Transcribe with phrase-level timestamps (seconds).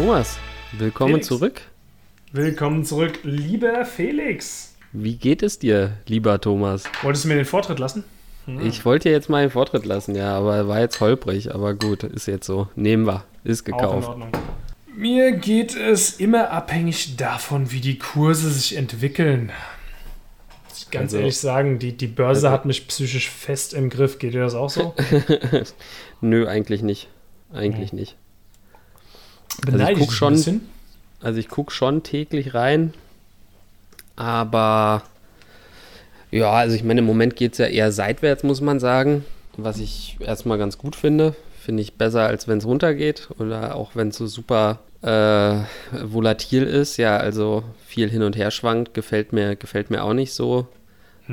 [0.00, 0.38] Thomas,
[0.72, 1.26] willkommen Felix.
[1.26, 1.60] zurück.
[2.32, 4.74] Willkommen zurück, lieber Felix.
[4.92, 6.84] Wie geht es dir, lieber Thomas?
[7.02, 8.04] Wolltest du mir den Vortritt lassen?
[8.62, 12.02] Ich wollte dir jetzt mal einen Vortritt lassen, ja, aber war jetzt holprig, aber gut,
[12.04, 12.68] ist jetzt so.
[12.76, 14.08] Nehmen wir, ist Auch in gekauft.
[14.08, 14.32] Ordnung.
[14.96, 19.52] Mir geht es immer abhängig davon, wie die Kurse sich entwickeln.
[20.70, 23.90] Muss ich ganz Also- ehrlich sagen, die, die Börse Also- hat mich psychisch fest im
[23.90, 24.18] Griff.
[24.18, 24.94] Geht dir das auch so?
[26.22, 27.08] Nö, eigentlich nicht.
[27.52, 28.16] Eigentlich nicht.
[29.64, 30.60] Beneide guck dich schon-.
[31.20, 32.94] Also ich gucke schon täglich rein,
[34.16, 35.02] aber
[36.30, 39.24] ja, also ich meine, im Moment geht es ja eher seitwärts, muss man sagen,
[39.56, 41.34] was ich erstmal ganz gut finde.
[41.60, 45.56] Finde ich besser, als wenn es runtergeht oder auch wenn es so super äh,
[46.02, 46.96] volatil ist.
[46.96, 50.68] Ja, also viel hin und her schwankt, gefällt mir, gefällt mir auch nicht so.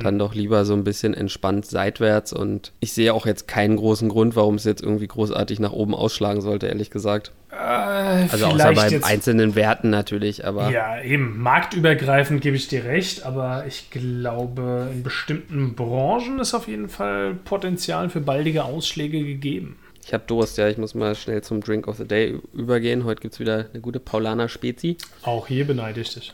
[0.02, 4.08] Dann doch lieber so ein bisschen entspannt seitwärts und ich sehe auch jetzt keinen großen
[4.08, 7.32] Grund, warum es jetzt irgendwie großartig nach oben ausschlagen sollte, ehrlich gesagt.
[7.50, 11.40] Äh, Also außer bei jetzt- einzelnen Werten natürlich, aber Ja, eben.
[11.42, 17.34] Marktübergreifend gebe ich dir recht, aber ich glaube, in bestimmten Branchen ist auf jeden Fall
[17.44, 19.76] Potenzial für baldige Ausschläge gegeben.
[20.04, 23.04] ich habe Durst, ja, ich muss mal schnell zum Drink of the Day übergehen.
[23.04, 24.96] Heute gibt es wieder eine gute Paulaner Spezi.
[25.22, 26.32] Auch hier beneide ich dich.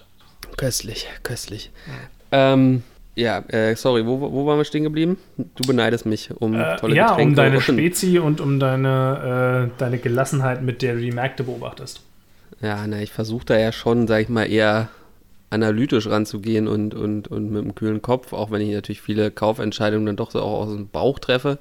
[0.57, 1.73] Köstlich, köstlich.
[2.31, 2.83] Ähm,
[3.17, 5.19] ja, äh, sorry, wo, wo waren wir stehen geblieben?
[5.37, 7.31] Du beneidest mich um Äh, tolle ja, Getränke.
[7.31, 12.01] um deine Spezi und um deine, äh, deine Gelassenheit, mit der du die Märkte beobachtest.
[12.61, 14.89] Ja, na, ich versuche da ja schon, sag ich mal, eher
[15.51, 20.07] analytisch ranzugehen und, und, und mit einem kühlen Kopf, auch wenn ich natürlich viele Kaufentscheidungen
[20.07, 21.59] dann doch so auch aus dem Bauch treffe.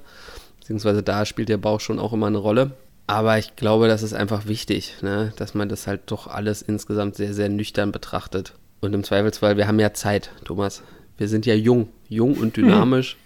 [0.58, 2.72] Beziehungsweise da spielt der Bauch schon auch immer eine Rolle.
[3.06, 5.32] Aber ich glaube, das ist einfach wichtig, ne?
[5.36, 8.54] dass man das halt doch alles insgesamt sehr, sehr nüchtern betrachtet.
[8.80, 10.82] Und im Zweifelsfall, wir haben ja Zeit, Thomas.
[11.18, 13.16] Wir sind ja jung, jung und dynamisch.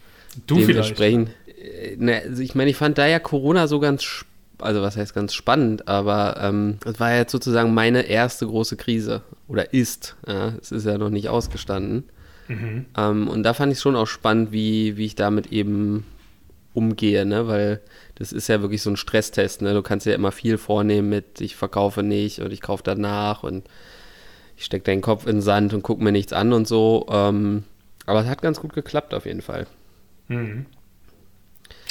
[0.46, 0.70] Du vielleicht.
[0.70, 4.24] Dementsprechend, äh, ne, also ich meine, ich fand da ja Corona so ganz,
[4.58, 8.76] also was heißt ganz spannend, aber ähm, es war ja jetzt sozusagen meine erste große
[8.76, 10.16] Krise oder ist.
[10.26, 12.04] Ja, es ist ja noch nicht ausgestanden.
[12.48, 12.86] Mhm.
[12.96, 16.04] Ähm, und da fand ich schon auch spannend, wie, wie ich damit eben
[16.74, 17.48] umgehe, ne?
[17.48, 17.80] weil
[18.14, 19.62] das ist ja wirklich so ein Stresstest.
[19.62, 19.74] Ne?
[19.74, 23.64] Du kannst ja immer viel vornehmen mit, ich verkaufe nicht und ich kaufe danach und
[24.56, 27.06] ich stecke deinen Kopf in den Sand und gucke mir nichts an und so.
[27.10, 27.64] Ähm,
[28.08, 29.66] aber es hat ganz gut geklappt auf jeden Fall.
[30.28, 30.66] Mhm.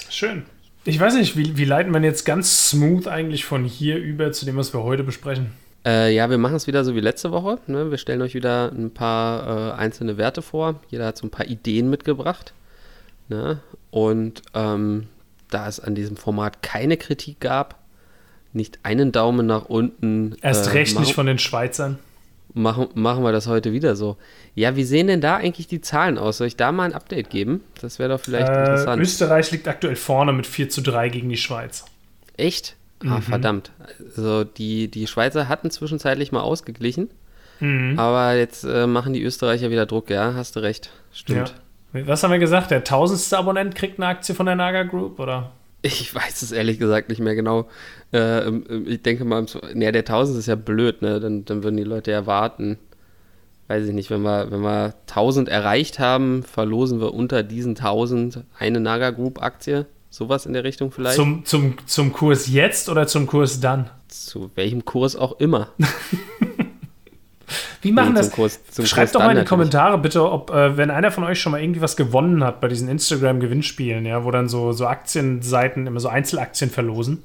[0.10, 0.46] Schön.
[0.84, 4.46] Ich weiß nicht, wie, wie leiten wir jetzt ganz smooth eigentlich von hier über zu
[4.46, 5.52] dem, was wir heute besprechen?
[5.86, 7.60] Äh, ja, wir machen es wieder so wie letzte Woche.
[7.68, 7.92] Ne?
[7.92, 10.80] Wir stellen euch wieder ein paar äh, einzelne Werte vor.
[10.90, 12.54] Jeder hat so ein paar Ideen mitgebracht.
[13.30, 13.60] Ne?
[13.92, 15.08] Und ähm,
[15.50, 17.76] da es an diesem Format keine Kritik gab,
[18.54, 20.36] nicht einen Daumen nach unten.
[20.42, 22.00] Erst äh, recht nicht von den Schweizern.
[22.53, 24.18] Machen, machen wir das heute wieder so.
[24.56, 26.38] Ja, wie sehen denn da eigentlich die Zahlen aus?
[26.38, 27.63] Soll ich da mal ein Update geben?
[27.81, 29.02] Das wäre doch vielleicht Äh, interessant.
[29.02, 31.86] Österreich liegt aktuell vorne mit 4 zu 3 gegen die Schweiz.
[32.38, 32.75] Echt?
[33.06, 33.72] Ah, verdammt.
[34.00, 37.09] Also die, die Schweizer hatten zwischenzeitlich mal ausgeglichen.
[37.59, 37.97] Mhm.
[38.00, 40.90] Aber jetzt äh, machen die Österreicher wieder Druck, ja, hast du recht.
[41.12, 41.53] Stimmt.
[41.94, 42.07] Ja.
[42.07, 42.69] Was haben wir gesagt?
[42.72, 45.52] Der tausendste Abonnent kriegt eine Aktie von der Naga Group, oder?
[45.82, 47.68] Ich weiß es ehrlich gesagt nicht mehr genau.
[48.12, 51.20] Äh, ähm, ich denke mal, ne, der 1000 ist ja blöd, ne?
[51.20, 52.78] Dann, dann würden die Leute ja warten.
[53.68, 58.44] Weiß ich nicht, wenn wir, wenn wir 1000 erreicht haben, verlosen wir unter diesen 1000
[58.58, 59.86] eine Naga Group Aktie.
[60.10, 61.18] Sowas in der Richtung vielleicht.
[61.18, 63.90] Zum, zum, zum Kurs jetzt oder zum Kurs dann?
[64.08, 65.74] Zu welchem Kurs auch immer.
[67.88, 68.31] Wie machen Nee, das?
[68.31, 69.46] Kurs- Schreibt doch mal in die.
[69.46, 72.68] Kommentare bitte, ob, äh, wenn einer von euch schon mal irgendwie was gewonnen hat bei
[72.68, 77.24] diesen Instagram-Gewinnspielen, ja, wo dann so, so Aktienseiten immer so Einzelaktien verlosen.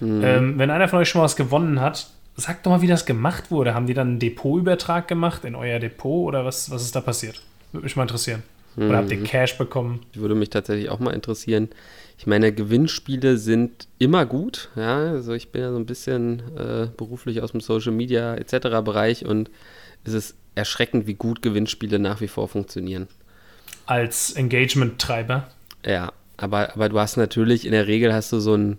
[0.00, 0.22] Mhm.
[0.24, 3.06] Ähm, wenn einer von euch schon mal was gewonnen hat, sagt doch mal, wie das
[3.06, 3.74] gemacht wurde.
[3.74, 7.42] Haben die dann einen Depotübertrag gemacht in euer Depot oder was, was ist da passiert?
[7.72, 8.42] Würde mich mal interessieren.
[8.76, 9.18] Oder habt Mhm.
[9.18, 10.00] ihr Cash bekommen?
[10.14, 11.68] würde mich tatsächlich auch mal interessieren.
[12.16, 14.70] Ich meine, Gewinnspiele sind immer gut.
[14.76, 18.80] Ja, also ich bin ja so ein bisschen äh, beruflich aus dem Social Media etc.
[18.82, 19.50] Bereich und
[20.04, 23.08] es ist erschreckend, wie gut Gewinnspiele nach wie vor funktionieren.
[23.86, 25.48] Als Engagement-Treiber.
[25.84, 28.78] Ja, aber, aber du hast natürlich, in der Regel hast du so einen,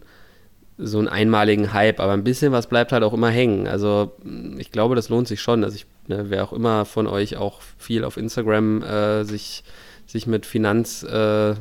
[0.78, 3.68] so einen einmaligen Hype, aber ein bisschen was bleibt halt auch immer hängen.
[3.68, 5.64] Also mh, ich glaube, das lohnt sich schon.
[5.64, 9.64] Also ich, ne, wer auch immer von euch auch viel auf Instagram äh, sich,
[10.06, 11.58] sich mit Finanzseiten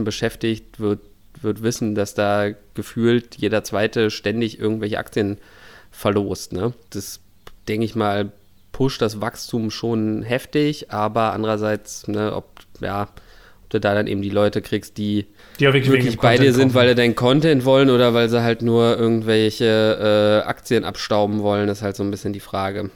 [0.00, 1.00] äh, beschäftigt, wird,
[1.40, 5.38] wird wissen, dass da gefühlt jeder zweite ständig irgendwelche Aktien
[5.90, 6.52] verlost.
[6.52, 6.72] Ne?
[6.90, 7.20] Das,
[7.68, 8.32] denke ich mal,
[8.76, 12.44] pusht das Wachstum schon heftig, aber andererseits, ne, ob,
[12.82, 13.08] ja, ob
[13.70, 15.24] du da dann eben die Leute kriegst, die
[15.58, 16.74] Die wirklich, wirklich bei dir sind, kaufen.
[16.74, 21.70] weil sie dein Content wollen oder weil sie halt nur irgendwelche äh, Aktien abstauben wollen,
[21.70, 22.90] ist halt so ein bisschen die Frage.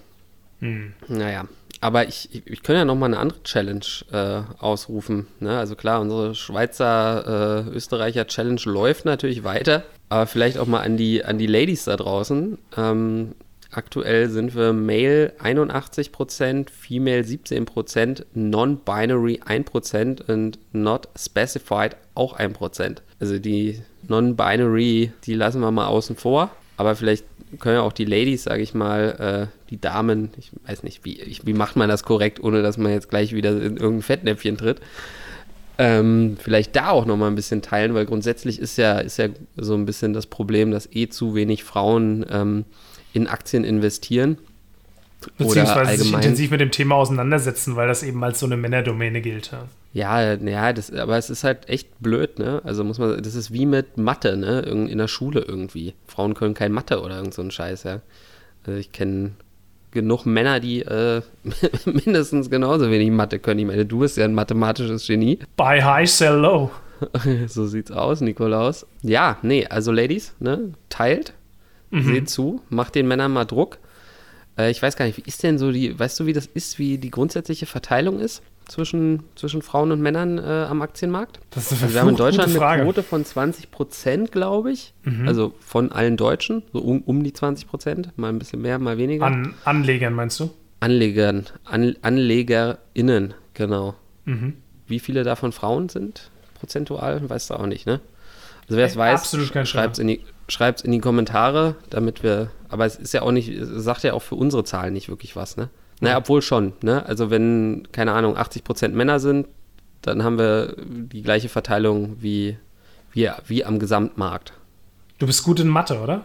[0.58, 0.92] Hm.
[1.08, 1.46] Naja,
[1.80, 5.28] aber ich, ich, ich könnte ja noch mal eine andere Challenge äh, ausrufen.
[5.38, 5.56] Ne?
[5.56, 10.98] Also klar, unsere Schweizer, äh, Österreicher Challenge läuft natürlich weiter, aber vielleicht auch mal an
[10.98, 12.58] die, an die Ladies da draußen.
[12.76, 13.34] Ähm,
[13.70, 22.96] aktuell sind wir Male 81%, Female 17%, Non-Binary 1% und Not Specified auch 1%.
[23.20, 26.50] Also die Non-Binary, die lassen wir mal außen vor.
[26.76, 27.24] Aber vielleicht
[27.58, 31.20] können ja auch die Ladies, sage ich mal, äh, die Damen, ich weiß nicht, wie,
[31.20, 34.56] ich, wie macht man das korrekt, ohne dass man jetzt gleich wieder in irgendein Fettnäpfchen
[34.56, 34.80] tritt.
[35.78, 39.74] Ähm, vielleicht da auch nochmal ein bisschen teilen, weil grundsätzlich ist ja, ist ja so
[39.74, 42.64] ein bisschen das Problem, dass eh zu wenig Frauen ähm,
[43.12, 44.38] in Aktien investieren.
[45.36, 49.50] Beziehungsweise sich intensiv mit dem Thema auseinandersetzen, weil das eben als so eine Männerdomäne gilt.
[49.52, 49.66] Ja.
[49.92, 52.62] Ja, das, aber es ist halt echt blöd, ne?
[52.64, 54.60] Also muss man, das ist wie mit Mathe, ne?
[54.60, 55.94] In der Schule irgendwie.
[56.06, 58.00] Frauen können kein Mathe oder irgend so ein Scheiß, ja.
[58.64, 59.32] Also ich kenne
[59.90, 61.22] genug Männer, die äh,
[61.84, 63.58] mindestens genauso wenig Mathe können.
[63.60, 65.40] Ich meine, du bist ja ein mathematisches Genie.
[65.56, 66.70] Buy high, sell low.
[67.48, 68.86] so sieht's aus, Nikolaus.
[69.02, 70.72] Ja, nee, also Ladies, ne?
[70.88, 71.32] Teilt,
[71.90, 72.04] mhm.
[72.04, 73.78] seht zu, macht den Männern mal Druck.
[74.58, 76.78] Äh, ich weiß gar nicht, wie ist denn so die, weißt du, wie das ist,
[76.78, 78.42] wie die grundsätzliche Verteilung ist?
[78.70, 81.40] zwischen, zwischen Frauen und Männern äh, am Aktienmarkt.
[81.50, 84.94] Das ist eine also wir haben in Deutschland eine Quote von 20 Prozent, glaube ich.
[85.02, 85.28] Mhm.
[85.28, 88.96] Also von allen Deutschen, so um, um die 20 Prozent, mal ein bisschen mehr, mal
[88.96, 89.26] weniger.
[89.26, 90.50] An Anlegern meinst du?
[90.78, 93.94] Anlegern, An AnlegerInnen, genau.
[94.24, 94.54] Mhm.
[94.86, 98.00] Wie viele davon Frauen sind prozentual, weißt du auch nicht, ne?
[98.62, 100.20] Also wer es weiß, schreibt es in, die,
[100.82, 104.22] in die Kommentare, damit wir, aber es ist ja auch nicht, es sagt ja auch
[104.22, 105.68] für unsere Zahlen nicht wirklich was, ne?
[106.00, 106.72] Naja, obwohl schon.
[106.80, 107.04] Ne?
[107.06, 109.46] Also wenn, keine Ahnung, 80 Prozent Männer sind,
[110.02, 112.56] dann haben wir die gleiche Verteilung wie,
[113.12, 114.54] wie, wie am Gesamtmarkt.
[115.18, 116.22] Du bist gut in Mathe, oder?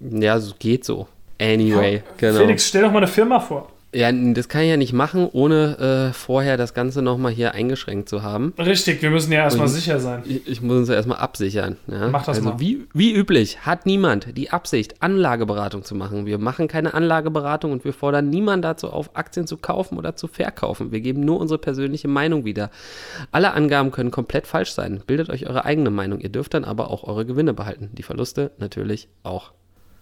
[0.00, 1.06] Ja, geht so.
[1.38, 2.38] Anyway, ja, genau.
[2.40, 3.70] Felix, stell doch mal eine Firma vor.
[3.92, 8.08] Ja, das kann ich ja nicht machen, ohne äh, vorher das Ganze nochmal hier eingeschränkt
[8.08, 8.54] zu haben.
[8.56, 10.22] Richtig, wir müssen ja erstmal sicher sein.
[10.26, 11.76] Ich, ich, muss uns ja erstmal absichern.
[11.88, 12.08] Ja?
[12.08, 12.60] Mach das also mal.
[12.60, 16.24] Wie, wie üblich hat niemand die Absicht, Anlageberatung zu machen.
[16.24, 20.28] Wir machen keine Anlageberatung und wir fordern niemanden dazu auf, Aktien zu kaufen oder zu
[20.28, 20.92] verkaufen.
[20.92, 22.70] Wir geben nur unsere persönliche Meinung wieder.
[23.32, 25.02] Alle Angaben können komplett falsch sein.
[25.04, 26.20] Bildet euch eure eigene Meinung.
[26.20, 27.90] Ihr dürft dann aber auch eure Gewinne behalten.
[27.94, 29.50] Die Verluste natürlich auch.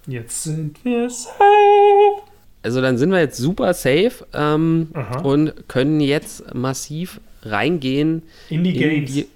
[0.06, 2.27] Jetzt sind wir safe.
[2.62, 4.88] Also dann sind wir jetzt super safe ähm,
[5.22, 9.10] und können jetzt massiv reingehen in die Gains.
[9.10, 9.28] In die,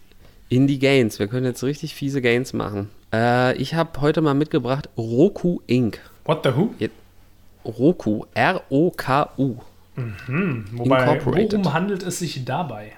[0.48, 1.18] in die Gains.
[1.18, 2.90] Wir können jetzt richtig fiese Gains machen.
[3.12, 6.00] Äh, ich habe heute mal mitgebracht Roku Inc.
[6.24, 6.74] What the who?
[7.64, 9.56] Roku, R-O-K-U.
[9.94, 10.64] Mhm.
[10.72, 12.92] Wobei, worum handelt es sich dabei?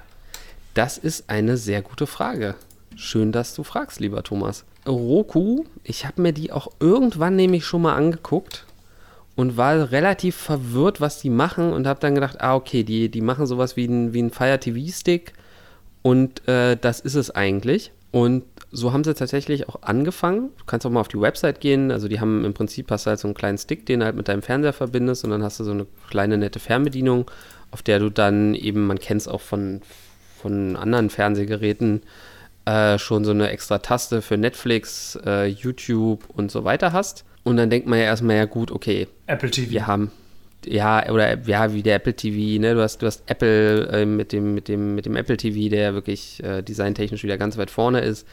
[0.73, 2.55] Das ist eine sehr gute Frage.
[2.97, 4.65] Schön, dass du fragst, lieber Thomas.
[4.87, 8.65] Roku, ich habe mir die auch irgendwann nämlich schon mal angeguckt
[9.37, 13.21] und war relativ verwirrt, was die machen und habe dann gedacht, ah, okay, die, die
[13.21, 15.33] machen sowas wie ein, wie ein Fire TV-Stick
[16.03, 17.93] und äh, das ist es eigentlich.
[18.13, 20.51] Und so haben sie tatsächlich auch angefangen.
[20.59, 21.91] Du kannst auch mal auf die Website gehen.
[21.91, 24.15] Also die haben im Prinzip hast du halt so einen kleinen Stick, den du halt
[24.15, 27.29] mit deinem Fernseher verbindest und dann hast du so eine kleine nette Fernbedienung,
[27.73, 29.81] auf der du dann eben, man kennt es auch von,
[30.41, 32.03] von anderen Fernsehgeräten,
[32.65, 37.25] äh, schon so eine extra Taste für Netflix, äh, YouTube und so weiter hast.
[37.43, 39.07] Und dann denkt man ja erstmal, ja gut, okay.
[39.27, 39.71] Apple TV.
[39.71, 40.11] Wir haben,
[40.65, 42.75] ja, oder ja, wie der Apple TV, ne?
[42.75, 45.95] Du hast, du hast Apple äh, mit, dem, mit, dem, mit dem Apple TV, der
[45.95, 48.27] wirklich äh, designtechnisch wieder ganz weit vorne ist,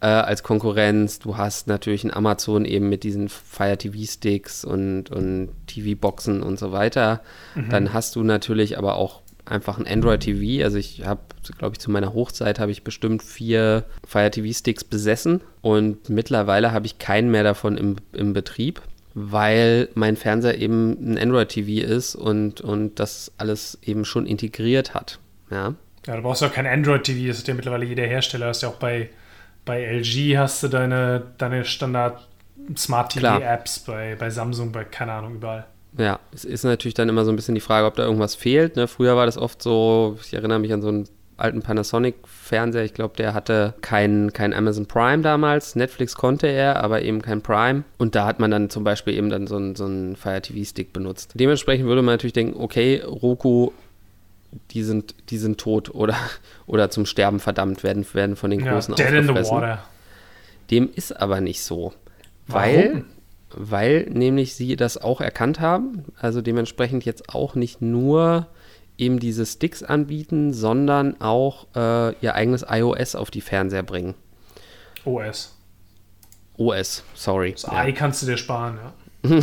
[0.00, 1.18] äh, als Konkurrenz.
[1.18, 6.72] Du hast natürlich ein Amazon eben mit diesen Fire TV-Sticks und, und TV-Boxen und so
[6.72, 7.20] weiter.
[7.54, 7.68] Mhm.
[7.68, 10.64] Dann hast du natürlich aber auch einfach ein Android TV.
[10.64, 11.20] Also ich habe,
[11.58, 16.72] glaube ich, zu meiner Hochzeit habe ich bestimmt vier Fire TV Sticks besessen und mittlerweile
[16.72, 18.80] habe ich keinen mehr davon im, im Betrieb,
[19.14, 24.94] weil mein Fernseher eben ein Android TV ist und, und das alles eben schon integriert
[24.94, 25.18] hat.
[25.50, 25.74] Ja.
[26.06, 28.46] Ja, du brauchst ja kein Android TV, das ist ja mittlerweile jeder Hersteller.
[28.46, 29.10] Das ist ja auch bei,
[29.64, 32.26] bei LG hast du deine, deine Standard
[32.76, 35.66] Smart TV Apps, bei, bei Samsung, bei keine Ahnung, überall.
[35.96, 38.76] Ja, es ist natürlich dann immer so ein bisschen die Frage, ob da irgendwas fehlt.
[38.76, 38.86] Ne?
[38.88, 42.84] Früher war das oft so, ich erinnere mich an so einen alten Panasonic-Fernseher.
[42.84, 45.76] Ich glaube, der hatte kein, kein Amazon Prime damals.
[45.76, 47.84] Netflix konnte er, aber eben kein Prime.
[47.96, 50.92] Und da hat man dann zum Beispiel eben dann so einen, so einen Fire TV-Stick
[50.92, 51.32] benutzt.
[51.34, 53.70] Dementsprechend würde man natürlich denken, okay, Roku,
[54.72, 56.16] die sind, die sind tot oder,
[56.66, 59.84] oder zum Sterben verdammt, werden, werden von den Großen ja, dead in the water.
[60.70, 61.94] Dem ist aber nicht so.
[62.46, 62.66] Warum?
[62.74, 63.04] Weil
[63.54, 68.46] weil nämlich sie das auch erkannt haben, also dementsprechend jetzt auch nicht nur
[68.98, 74.14] eben diese Sticks anbieten, sondern auch äh, ihr eigenes iOS auf die Fernseher bringen.
[75.04, 75.54] OS.
[76.56, 77.52] OS, sorry.
[77.52, 77.86] Das ja.
[77.86, 78.92] I kannst du dir sparen, ja.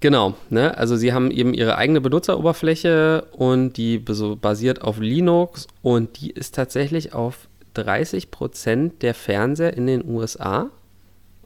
[0.00, 0.76] genau, ne?
[0.76, 6.54] also sie haben eben ihre eigene Benutzeroberfläche und die basiert auf Linux und die ist
[6.54, 10.70] tatsächlich auf 30 Prozent der Fernseher in den USA,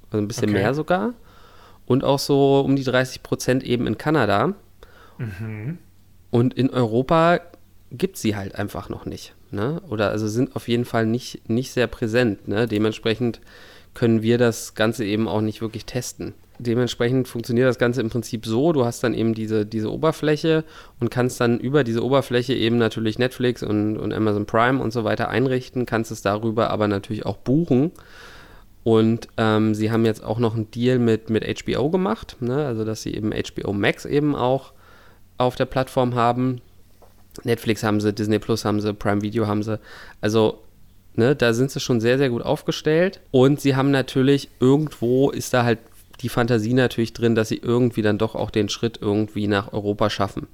[0.06, 0.58] also ein bisschen okay.
[0.58, 1.14] mehr sogar,
[1.86, 4.54] und auch so um die 30 Prozent eben in Kanada.
[5.18, 5.78] Mhm.
[6.30, 7.40] Und in Europa
[7.90, 9.34] gibt sie halt einfach noch nicht.
[9.50, 9.82] Ne?
[9.88, 12.48] Oder also sind auf jeden Fall nicht, nicht sehr präsent.
[12.48, 12.66] Ne?
[12.66, 13.40] Dementsprechend
[13.94, 16.34] können wir das Ganze eben auch nicht wirklich testen.
[16.58, 20.64] Dementsprechend funktioniert das Ganze im Prinzip so, du hast dann eben diese, diese Oberfläche
[21.00, 25.04] und kannst dann über diese Oberfläche eben natürlich Netflix und, und Amazon Prime und so
[25.04, 27.90] weiter einrichten, kannst es darüber aber natürlich auch buchen.
[28.84, 32.66] Und ähm, sie haben jetzt auch noch einen Deal mit, mit HBO gemacht, ne?
[32.66, 34.72] also dass sie eben HBO Max eben auch
[35.38, 36.60] auf der Plattform haben.
[37.44, 39.78] Netflix haben sie, Disney Plus haben sie, Prime Video haben sie.
[40.20, 40.58] Also
[41.14, 43.20] Ne, da sind sie schon sehr, sehr gut aufgestellt.
[43.30, 45.78] Und sie haben natürlich, irgendwo ist da halt
[46.20, 50.08] die Fantasie natürlich drin, dass sie irgendwie dann doch auch den Schritt irgendwie nach Europa
[50.08, 50.46] schaffen.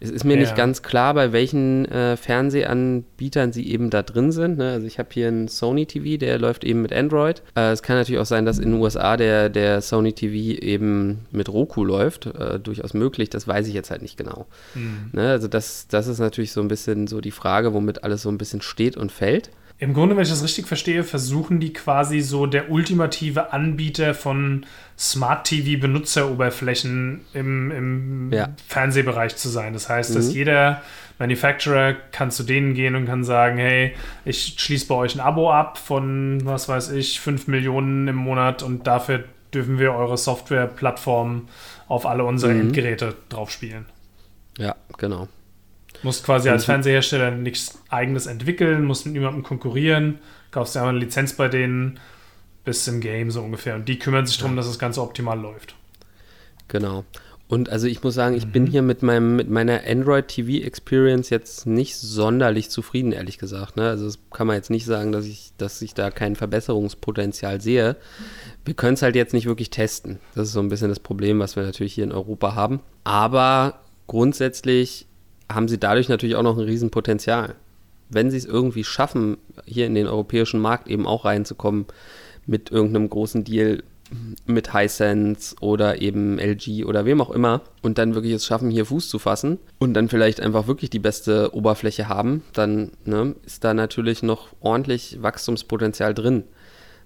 [0.00, 0.40] Es ist mir ja.
[0.40, 4.58] nicht ganz klar, bei welchen äh, Fernsehanbietern sie eben da drin sind.
[4.58, 4.72] Ne?
[4.72, 7.42] Also ich habe hier einen Sony TV, der läuft eben mit Android.
[7.56, 11.26] Äh, es kann natürlich auch sein, dass in den USA der, der Sony TV eben
[11.30, 12.26] mit Roku läuft.
[12.26, 14.46] Äh, durchaus möglich, das weiß ich jetzt halt nicht genau.
[14.74, 15.10] Mhm.
[15.12, 15.30] Ne?
[15.30, 18.38] Also das, das ist natürlich so ein bisschen so die Frage, womit alles so ein
[18.38, 19.50] bisschen steht und fällt.
[19.82, 24.64] Im Grunde, wenn ich das richtig verstehe, versuchen die quasi so der ultimative Anbieter von
[24.96, 28.50] Smart TV-Benutzeroberflächen im, im ja.
[28.68, 29.72] Fernsehbereich zu sein.
[29.72, 30.14] Das heißt, mhm.
[30.14, 30.82] dass jeder
[31.18, 35.50] Manufacturer kann zu denen gehen und kann sagen, hey, ich schließe bei euch ein Abo
[35.50, 41.48] ab von, was weiß ich, 5 Millionen im Monat und dafür dürfen wir eure Software-Plattform
[41.88, 42.60] auf alle unsere mhm.
[42.60, 43.86] Endgeräte drauf spielen.
[44.58, 45.26] Ja, genau.
[46.02, 50.18] Musst quasi als Fernsehersteller nichts eigenes entwickeln, musst mit niemandem konkurrieren,
[50.50, 52.00] kaufst dir einfach eine Lizenz bei denen,
[52.64, 53.74] bist im Game so ungefähr.
[53.74, 55.74] Und die kümmern sich darum, dass das Ganze optimal läuft.
[56.68, 57.04] Genau.
[57.52, 58.52] Und also ich muss sagen, ich mhm.
[58.52, 63.76] bin hier mit, meinem, mit meiner Android TV Experience jetzt nicht sonderlich zufrieden, ehrlich gesagt.
[63.76, 63.90] Ne?
[63.90, 67.96] Also das kann man jetzt nicht sagen, dass ich, dass ich da kein Verbesserungspotenzial sehe.
[68.64, 70.18] Wir können es halt jetzt nicht wirklich testen.
[70.34, 72.80] Das ist so ein bisschen das Problem, was wir natürlich hier in Europa haben.
[73.04, 75.06] Aber grundsätzlich
[75.54, 77.54] haben sie dadurch natürlich auch noch ein Riesenpotenzial.
[78.08, 81.86] Wenn sie es irgendwie schaffen, hier in den europäischen Markt eben auch reinzukommen
[82.46, 83.82] mit irgendeinem großen Deal
[84.46, 88.86] mit Hisense oder eben LG oder wem auch immer und dann wirklich es schaffen, hier
[88.86, 93.64] Fuß zu fassen und dann vielleicht einfach wirklich die beste Oberfläche haben, dann ne, ist
[93.64, 96.44] da natürlich noch ordentlich Wachstumspotenzial drin,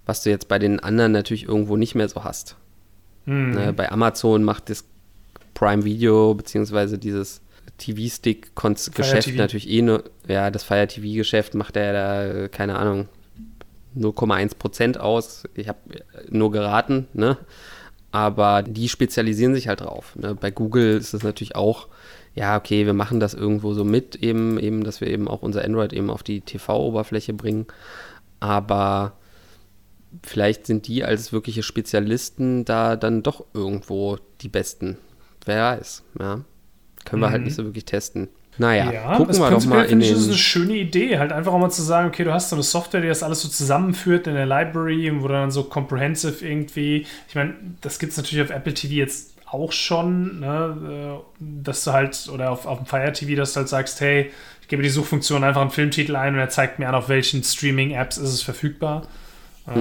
[0.04, 2.56] was du jetzt bei den anderen natürlich irgendwo nicht mehr so hast.
[3.24, 3.50] Mhm.
[3.50, 4.84] Ne, bei Amazon macht das
[5.54, 7.40] Prime Video beziehungsweise dieses
[7.78, 13.08] TV-Stick-Geschäft natürlich eh nur, ja, das Fire TV-Geschäft macht er da, keine Ahnung,
[13.96, 15.44] 0,1% aus.
[15.54, 15.78] Ich habe
[16.28, 17.38] nur geraten, ne?
[18.12, 20.16] Aber die spezialisieren sich halt drauf.
[20.16, 20.34] Ne?
[20.34, 21.88] Bei Google ist es natürlich auch,
[22.34, 25.64] ja, okay, wir machen das irgendwo so mit, eben, eben, dass wir eben auch unser
[25.64, 27.66] Android eben auf die TV-Oberfläche bringen.
[28.40, 29.18] Aber
[30.22, 34.96] vielleicht sind die als wirkliche Spezialisten da dann doch irgendwo die Besten.
[35.44, 36.44] Wer weiß, ja.
[37.06, 37.62] Können wir halt nicht mhm.
[37.62, 38.28] so wirklich testen.
[38.58, 40.10] Naja, ja, gucken wir doch mal in den...
[40.10, 42.56] Das ist eine schöne Idee, halt einfach auch mal zu sagen, okay, du hast so
[42.56, 47.06] eine Software, die das alles so zusammenführt in der Library, wo dann so comprehensive irgendwie,
[47.28, 51.84] ich meine, das gibt es natürlich auf Apple TV jetzt auch schon, ne, äh, dass
[51.84, 54.30] du halt, oder auf, auf dem Fire TV, dass du halt sagst, hey,
[54.62, 57.42] ich gebe die Suchfunktion einfach einen Filmtitel ein und er zeigt mir an, auf welchen
[57.44, 59.06] Streaming-Apps ist es verfügbar.
[59.66, 59.74] Ja.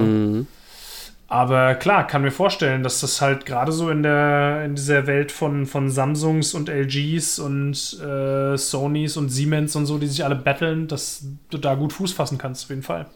[1.28, 5.32] Aber klar, kann mir vorstellen, dass das halt gerade so in der in dieser Welt
[5.32, 10.36] von, von Samsungs und LGs und äh, Sonys und Siemens und so, die sich alle
[10.36, 13.06] battlen, dass du da gut Fuß fassen kannst, auf jeden Fall.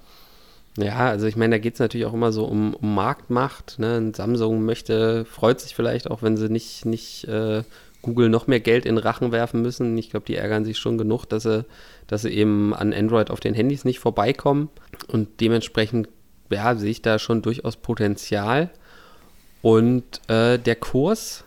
[0.76, 3.78] Ja, also ich meine, da geht es natürlich auch immer so um, um Marktmacht.
[3.78, 4.12] Ne?
[4.14, 7.62] Samsung möchte, freut sich vielleicht auch, wenn sie nicht, nicht äh,
[8.02, 9.96] Google noch mehr Geld in Rachen werfen müssen.
[9.98, 11.64] Ich glaube, die ärgern sich schon genug, dass sie,
[12.06, 14.68] dass sie eben an Android auf den Handys nicht vorbeikommen.
[15.08, 16.08] Und dementsprechend
[16.50, 18.70] ja, sehe ich da schon durchaus Potenzial.
[19.62, 21.44] Und äh, der Kurs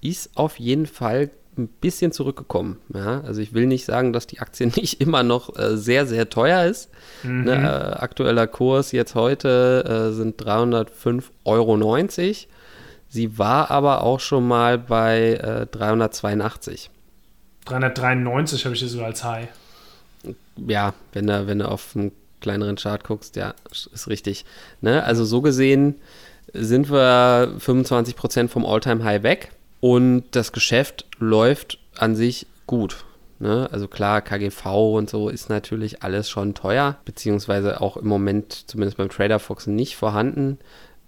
[0.00, 2.78] ist auf jeden Fall ein bisschen zurückgekommen.
[2.92, 3.20] Ja?
[3.22, 6.64] Also ich will nicht sagen, dass die Aktie nicht immer noch äh, sehr, sehr teuer
[6.64, 6.90] ist.
[7.22, 7.44] Mhm.
[7.44, 11.76] Ne, äh, aktueller Kurs jetzt heute äh, sind 305,90 Euro.
[13.08, 16.90] Sie war aber auch schon mal bei 382.
[17.66, 19.48] 393 habe ich hier sogar als High.
[20.66, 22.12] Ja, wenn du, wenn du auf dem
[22.42, 24.44] kleineren Chart guckst, ja, ist richtig.
[24.82, 25.02] Ne?
[25.02, 25.94] Also so gesehen
[26.52, 33.04] sind wir 25% vom All-Time-High weg und das Geschäft läuft an sich gut.
[33.38, 33.68] Ne?
[33.72, 38.98] Also klar, KGV und so ist natürlich alles schon teuer, beziehungsweise auch im Moment zumindest
[38.98, 40.58] beim Trader Fox nicht vorhanden.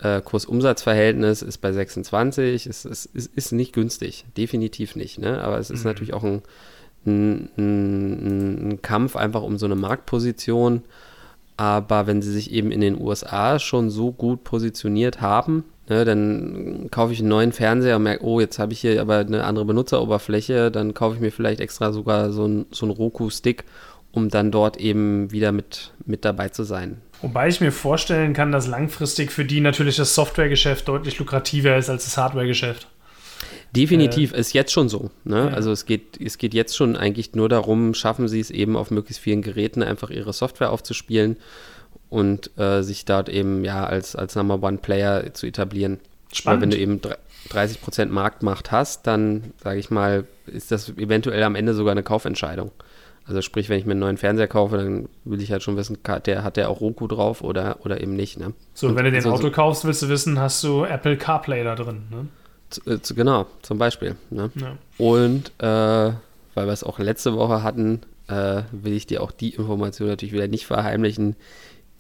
[0.01, 5.19] Äh, Kursumsatzverhältnis ist bei 26, es, es, es, ist nicht günstig, definitiv nicht.
[5.21, 5.41] Ne?
[5.43, 5.91] Aber es ist mhm.
[5.91, 6.43] natürlich auch ein,
[7.07, 10.83] ein, ein, ein Kampf einfach um so eine Marktposition.
[11.57, 16.89] Aber wenn sie sich eben in den USA schon so gut positioniert haben, ne, dann
[16.91, 19.65] kaufe ich einen neuen Fernseher und merke, oh, jetzt habe ich hier aber eine andere
[19.65, 23.65] Benutzeroberfläche, dann kaufe ich mir vielleicht extra sogar so einen so Roku-Stick,
[24.11, 27.01] um dann dort eben wieder mit, mit dabei zu sein.
[27.23, 31.89] Wobei ich mir vorstellen kann, dass langfristig für die natürlich das Softwaregeschäft deutlich lukrativer ist
[31.89, 32.89] als das Hardwaregeschäft.
[33.75, 35.11] Definitiv äh, ist jetzt schon so.
[35.25, 35.37] Ne?
[35.37, 35.49] Ja.
[35.49, 38.91] Also es geht, es geht jetzt schon eigentlich nur darum, schaffen sie es eben auf
[38.91, 41.37] möglichst vielen Geräten einfach ihre Software aufzuspielen
[42.11, 46.01] und äh, sich dort eben ja als, als Number One Player zu etablieren.
[46.33, 46.63] Spannend.
[46.63, 47.01] Weil wenn du eben
[47.51, 52.71] 30% Marktmacht hast, dann sage ich mal, ist das eventuell am Ende sogar eine Kaufentscheidung.
[53.27, 55.99] Also sprich, wenn ich mir einen neuen Fernseher kaufe, dann will ich halt schon wissen,
[56.27, 58.39] der, hat der auch Roku drauf oder, oder eben nicht.
[58.39, 58.53] Ne?
[58.75, 61.65] So, und wenn du den also, Auto kaufst, willst du wissen, hast du Apple CarPlay
[61.65, 62.03] da drin.
[62.11, 62.27] Ne?
[62.87, 64.17] Äh, genau, zum Beispiel.
[64.31, 64.51] Ne?
[64.55, 64.77] Ja.
[64.99, 66.13] Und äh,
[66.55, 70.33] weil wir es auch letzte Woche hatten, äh, will ich dir auch die Information natürlich
[70.33, 71.37] wieder nicht verheimlichen.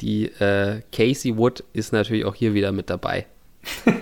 [0.00, 3.26] Die äh, Casey Wood ist natürlich auch hier wieder mit dabei.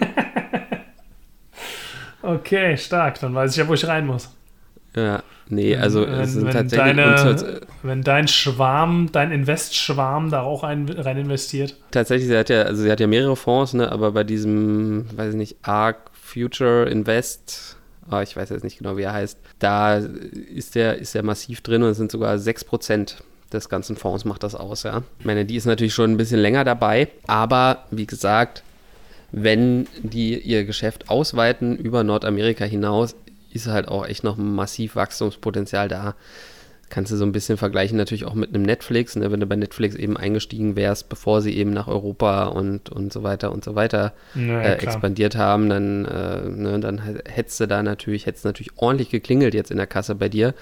[2.22, 3.20] okay, stark.
[3.20, 4.30] Dann weiß ich ja, wo ich rein muss.
[4.94, 6.96] Ja, nee, also wenn, es sind wenn tatsächlich.
[6.96, 11.76] Deine, wenn dein Schwarm, dein Invest-Schwarm da auch ein, rein investiert.
[11.90, 15.30] Tatsächlich, sie hat ja, also sie hat ja mehrere Fonds, ne, aber bei diesem, weiß
[15.30, 17.76] ich nicht, ARK Future Invest,
[18.10, 21.60] oh, ich weiß jetzt nicht genau, wie er heißt, da ist der, ist der massiv
[21.60, 23.16] drin und es sind sogar 6%
[23.52, 25.02] des ganzen Fonds macht das aus, ja.
[25.18, 28.62] Ich meine, die ist natürlich schon ein bisschen länger dabei, aber wie gesagt,
[29.30, 33.14] wenn die ihr Geschäft ausweiten über Nordamerika hinaus,
[33.52, 36.14] ist halt auch echt noch massiv Wachstumspotenzial da.
[36.92, 39.32] Kannst du so ein bisschen vergleichen natürlich auch mit einem Netflix, ne?
[39.32, 43.22] wenn du bei Netflix eben eingestiegen wärst, bevor sie eben nach Europa und, und so
[43.22, 47.82] weiter und so weiter ja, äh, expandiert haben, dann, äh, ne, dann hättest du da
[47.82, 50.52] natürlich, hättest natürlich ordentlich geklingelt jetzt in der Kasse bei dir.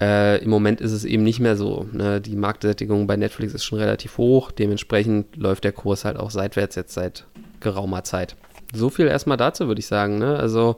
[0.00, 1.88] Äh, Im Moment ist es eben nicht mehr so.
[1.90, 2.20] Ne?
[2.20, 6.76] Die Marktsättigung bei Netflix ist schon relativ hoch, dementsprechend läuft der Kurs halt auch seitwärts
[6.76, 7.24] jetzt seit
[7.58, 8.36] geraumer Zeit.
[8.72, 10.20] So viel erstmal dazu, würde ich sagen.
[10.20, 10.36] Ne?
[10.36, 10.76] Also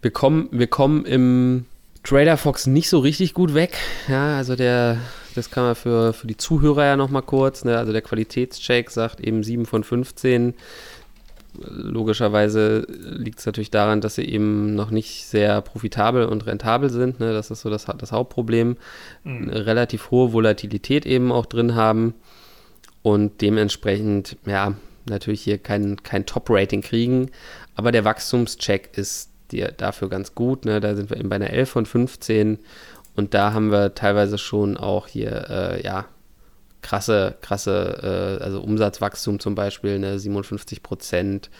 [0.00, 1.66] wir kommen, wir kommen im
[2.04, 3.78] Trader Fox nicht so richtig gut weg.
[4.08, 4.98] Ja, also der,
[5.34, 7.78] das kann man für, für die Zuhörer ja nochmal kurz, ne?
[7.78, 10.54] also der Qualitätscheck sagt eben 7 von 15.
[11.56, 17.20] Logischerweise liegt es natürlich daran, dass sie eben noch nicht sehr profitabel und rentabel sind.
[17.20, 17.32] Ne?
[17.32, 18.76] Das ist so das, das Hauptproblem.
[19.22, 19.50] Mhm.
[19.50, 22.14] Eine relativ hohe Volatilität eben auch drin haben
[23.02, 24.74] und dementsprechend, ja,
[25.08, 27.30] natürlich hier kein, kein Top-Rating kriegen.
[27.76, 30.64] Aber der Wachstumscheck ist die, dafür ganz gut.
[30.64, 30.80] Ne?
[30.80, 32.58] Da sind wir eben bei einer 11 von 15
[33.16, 36.06] und da haben wir teilweise schon auch hier, äh, ja,
[36.82, 40.18] krasse, krasse, äh, also Umsatzwachstum zum Beispiel, ne?
[40.18, 41.50] 57 Prozent.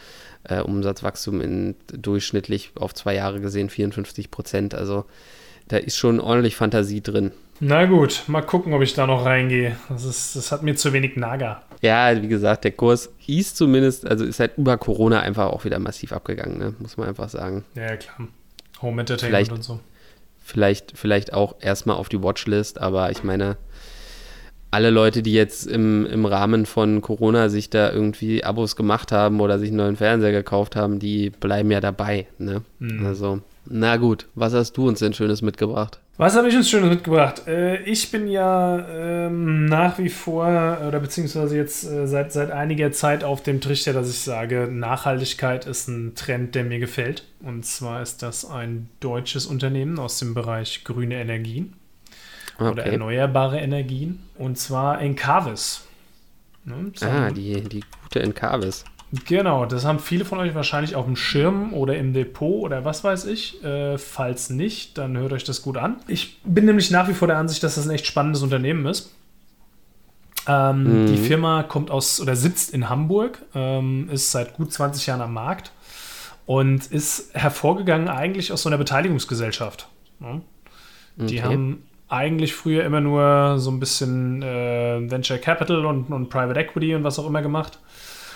[0.46, 4.74] Äh, Umsatzwachstum in durchschnittlich auf zwei Jahre gesehen 54 Prozent.
[4.74, 5.06] Also
[5.68, 7.32] da ist schon ordentlich Fantasie drin.
[7.60, 9.76] Na gut, mal gucken, ob ich da noch reingehe.
[9.88, 11.62] Das, ist, das hat mir zu wenig Naga.
[11.84, 15.78] Ja, wie gesagt, der Kurs hieß zumindest, also ist halt über Corona einfach auch wieder
[15.78, 16.74] massiv abgegangen, ne?
[16.78, 17.62] muss man einfach sagen.
[17.74, 18.26] Ja, klar.
[18.80, 19.80] Home Entertainment vielleicht, und so.
[20.42, 23.58] Vielleicht, vielleicht auch erstmal auf die Watchlist, aber ich meine,
[24.70, 29.42] alle Leute, die jetzt im, im Rahmen von Corona sich da irgendwie Abos gemacht haben
[29.42, 32.28] oder sich einen neuen Fernseher gekauft haben, die bleiben ja dabei.
[32.38, 32.62] Ne?
[32.78, 33.04] Mhm.
[33.04, 36.00] Also, na gut, was hast du uns denn Schönes mitgebracht?
[36.16, 37.48] Was habe ich uns Schönes mitgebracht?
[37.48, 42.92] Äh, ich bin ja ähm, nach wie vor, oder beziehungsweise jetzt äh, seit, seit einiger
[42.92, 47.24] Zeit auf dem Trichter, dass ich sage, Nachhaltigkeit ist ein Trend, der mir gefällt.
[47.40, 51.74] Und zwar ist das ein deutsches Unternehmen aus dem Bereich grüne Energien
[52.58, 52.70] okay.
[52.70, 54.20] oder erneuerbare Energien.
[54.38, 55.84] Und zwar Encarvis.
[56.64, 56.92] Ne?
[57.00, 58.84] Ah, die, die gute Encarvis.
[59.26, 63.04] Genau, das haben viele von euch wahrscheinlich auf dem Schirm oder im Depot oder was
[63.04, 63.62] weiß ich.
[63.62, 65.96] Äh, falls nicht, dann hört euch das gut an.
[66.08, 69.12] Ich bin nämlich nach wie vor der Ansicht, dass das ein echt spannendes Unternehmen ist.
[70.46, 71.06] Ähm, mhm.
[71.06, 75.32] Die Firma kommt aus oder sitzt in Hamburg, ähm, ist seit gut 20 Jahren am
[75.32, 75.70] Markt
[76.46, 79.88] und ist hervorgegangen eigentlich aus so einer Beteiligungsgesellschaft.
[80.20, 80.42] Ne?
[81.16, 81.42] Die okay.
[81.42, 86.94] haben eigentlich früher immer nur so ein bisschen äh, Venture Capital und, und Private Equity
[86.94, 87.78] und was auch immer gemacht.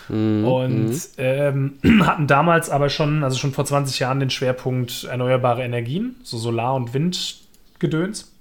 [0.09, 0.45] Mhm.
[0.45, 6.17] Und ähm, hatten damals aber schon, also schon vor 20 Jahren, den Schwerpunkt erneuerbare Energien,
[6.23, 8.33] so Solar- und Windgedöns.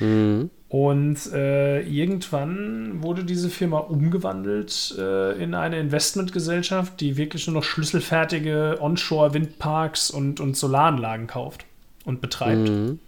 [0.00, 0.50] Mhm.
[0.68, 7.62] Und äh, irgendwann wurde diese Firma umgewandelt äh, in eine Investmentgesellschaft, die wirklich nur noch
[7.62, 11.64] schlüsselfertige Onshore-Windparks und, und Solaranlagen kauft
[12.04, 12.68] und betreibt.
[12.68, 12.98] Mhm.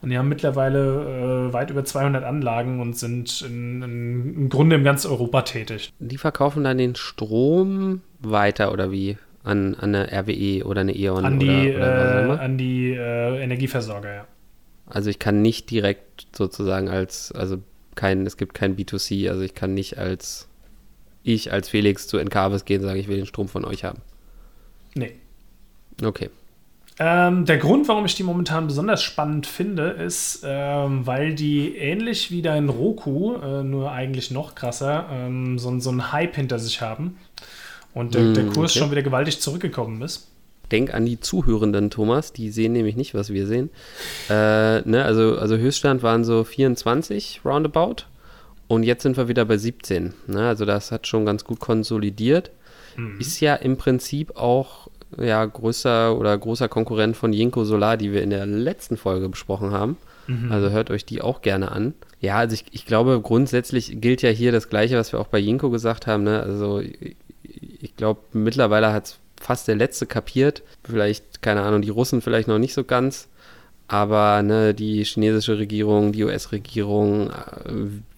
[0.00, 4.76] Und die haben mittlerweile äh, weit über 200 Anlagen und sind in, in, im Grunde
[4.76, 5.92] in ganz Europa tätig.
[5.98, 9.18] Die verkaufen dann den Strom weiter oder wie?
[9.42, 13.42] An, an eine RWE oder eine E.ON an die, oder, oder äh, an die äh,
[13.42, 14.26] Energieversorger, ja.
[14.86, 17.58] Also ich kann nicht direkt sozusagen als, also
[17.94, 20.48] kein, es gibt kein B2C, also ich kann nicht als
[21.22, 24.00] ich als Felix zu Encarvis gehen und sagen, ich will den Strom von euch haben.
[24.94, 25.14] Nee.
[26.02, 26.30] Okay.
[27.00, 32.32] Ähm, der Grund, warum ich die momentan besonders spannend finde, ist, ähm, weil die ähnlich
[32.32, 36.80] wie dein Roku, äh, nur eigentlich noch krasser, ähm, so, so einen Hype hinter sich
[36.80, 37.16] haben
[37.94, 38.80] und der, Mm, der Kurs okay.
[38.80, 40.28] schon wieder gewaltig zurückgekommen ist.
[40.72, 43.70] Denk an die Zuhörenden, Thomas, die sehen nämlich nicht, was wir sehen.
[44.28, 48.06] Äh, ne, also, also Höchststand waren so 24 roundabout
[48.66, 50.14] und jetzt sind wir wieder bei 17.
[50.26, 50.46] Ne?
[50.46, 52.50] Also das hat schon ganz gut konsolidiert.
[53.20, 58.22] Ist ja im Prinzip auch ja, größer oder großer Konkurrent von Jinko Solar, die wir
[58.22, 59.96] in der letzten Folge besprochen haben.
[60.50, 61.94] Also hört euch die auch gerne an.
[62.20, 65.38] Ja, also ich, ich glaube, grundsätzlich gilt ja hier das Gleiche, was wir auch bei
[65.38, 66.24] Jinko gesagt haben.
[66.24, 66.40] Ne?
[66.40, 70.62] Also ich, ich glaube, mittlerweile hat es fast der Letzte kapiert.
[70.84, 73.28] Vielleicht, keine Ahnung, die Russen vielleicht noch nicht so ganz.
[73.90, 77.32] Aber ne, die chinesische Regierung, die US-Regierung, äh,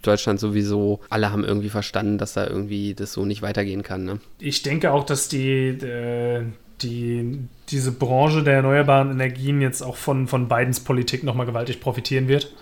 [0.02, 4.04] Deutschland sowieso, alle haben irgendwie verstanden, dass da irgendwie das so nicht weitergehen kann.
[4.04, 4.18] Ne?
[4.40, 6.42] Ich denke auch, dass die, äh,
[6.82, 7.38] die,
[7.70, 12.52] diese Branche der erneuerbaren Energien jetzt auch von, von Bidens Politik nochmal gewaltig profitieren wird.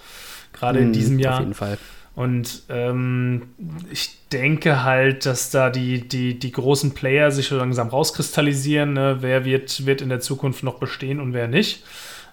[0.52, 1.38] Gerade in Mhm, diesem Auf Jahr.
[1.38, 1.78] jeden Fall.
[2.14, 3.50] Und ähm,
[3.92, 8.92] ich denke halt, dass da die, die, die großen Player sich so langsam rauskristallisieren.
[8.94, 9.18] Ne?
[9.20, 11.85] Wer wird, wird in der Zukunft noch bestehen und wer nicht.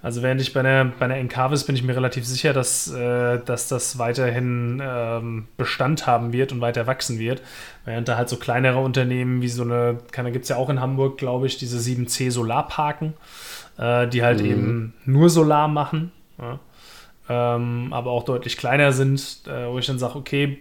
[0.05, 3.39] Also während ich bei einer, bei einer Encarvis bin ich mir relativ sicher, dass, äh,
[3.43, 7.41] dass das weiterhin ähm, Bestand haben wird und weiter wachsen wird.
[7.85, 10.79] Während da halt so kleinere Unternehmen wie so eine, da gibt es ja auch in
[10.79, 13.13] Hamburg, glaube ich, diese 7C Solarparken,
[13.79, 14.49] äh, die halt Mhm.
[14.51, 16.11] eben nur Solar machen.
[16.39, 16.59] Ja
[17.27, 20.59] ähm, aber auch deutlich kleiner sind, äh, wo ich dann sage, okay,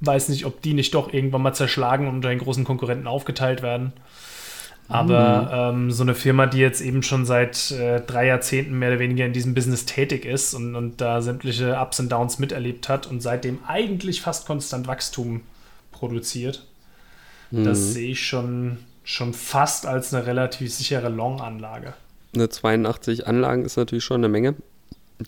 [0.00, 3.62] weiß nicht, ob die nicht doch irgendwann mal zerschlagen und unter den großen Konkurrenten aufgeteilt
[3.62, 3.92] werden.
[4.88, 9.00] Aber ähm, so eine Firma, die jetzt eben schon seit äh, drei Jahrzehnten mehr oder
[9.00, 13.06] weniger in diesem Business tätig ist und, und da sämtliche Ups und Downs miterlebt hat
[13.06, 15.42] und seitdem eigentlich fast konstant Wachstum
[15.90, 16.64] produziert,
[17.50, 21.94] das sehe ich schon, schon fast als eine relativ sichere Long-Anlage.
[22.34, 24.54] Eine 82 Anlagen ist natürlich schon eine Menge.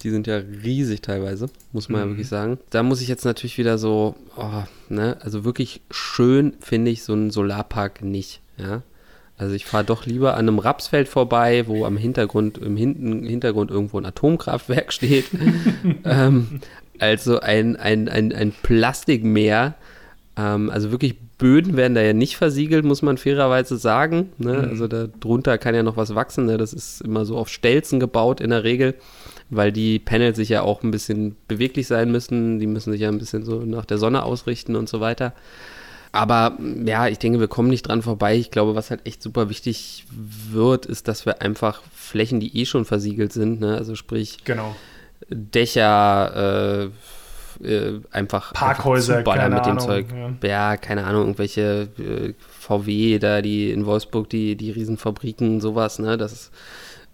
[0.02, 2.58] Die sind ja riesig teilweise, muss man ja wirklich sagen.
[2.70, 7.14] Da muss ich jetzt natürlich wieder so, oh, ne, also wirklich schön finde ich so
[7.14, 8.82] einen Solarpark nicht, ja.
[9.38, 13.70] Also ich fahre doch lieber an einem Rapsfeld vorbei, wo am Hintergrund, im Hinten, Hintergrund
[13.70, 15.26] irgendwo ein Atomkraftwerk steht,
[16.04, 16.60] ähm,
[16.98, 19.74] als so ein, ein, ein, ein Plastikmeer.
[20.36, 24.32] Ähm, also wirklich Böden werden da ja nicht versiegelt, muss man fairerweise sagen.
[24.38, 24.66] Ne?
[24.68, 26.46] Also da drunter kann ja noch was wachsen.
[26.46, 26.58] Ne?
[26.58, 28.96] Das ist immer so auf Stelzen gebaut in der Regel,
[29.48, 32.58] weil die Panels sich ja auch ein bisschen beweglich sein müssen.
[32.58, 35.32] Die müssen sich ja ein bisschen so nach der Sonne ausrichten und so weiter.
[36.12, 38.36] Aber ja, ich denke, wir kommen nicht dran vorbei.
[38.36, 42.64] Ich glaube, was halt echt super wichtig wird, ist, dass wir einfach Flächen, die eh
[42.66, 43.76] schon versiegelt sind, ne?
[43.76, 44.74] also sprich Genau.
[45.30, 46.90] Dächer,
[47.60, 50.06] äh, äh, einfach Parkhäuser, einfach keine mit dem Ahnung, Zeug.
[50.42, 50.48] ja.
[50.48, 50.76] Ja.
[50.76, 56.50] keine Ahnung, irgendwelche äh, VW da, die in Wolfsburg, die, die Riesenfabriken, sowas, ne, das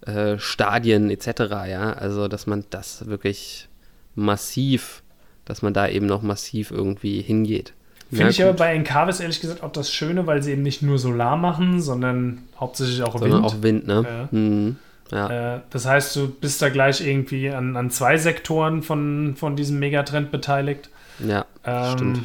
[0.05, 1.27] äh, Stadien etc.,
[1.67, 3.67] ja, also dass man das wirklich
[4.13, 5.03] massiv,
[5.45, 7.73] dass man da eben noch massiv irgendwie hingeht.
[8.15, 8.59] Finde Ja, ich aber gut.
[8.59, 12.43] bei Encarvis ehrlich gesagt auch das Schöne, weil sie eben nicht nur Solar machen, sondern
[12.59, 13.45] hauptsächlich auch Sondern Wind.
[13.45, 14.05] auch Wind, ne?
[14.31, 14.37] Ja.
[14.37, 14.75] Mhm.
[15.11, 15.55] Ja.
[15.55, 19.77] Äh, das heißt, du bist da gleich irgendwie an, an zwei Sektoren von, von diesem
[19.79, 20.89] Megatrend beteiligt.
[21.19, 22.19] ja, Ähm, stimmt.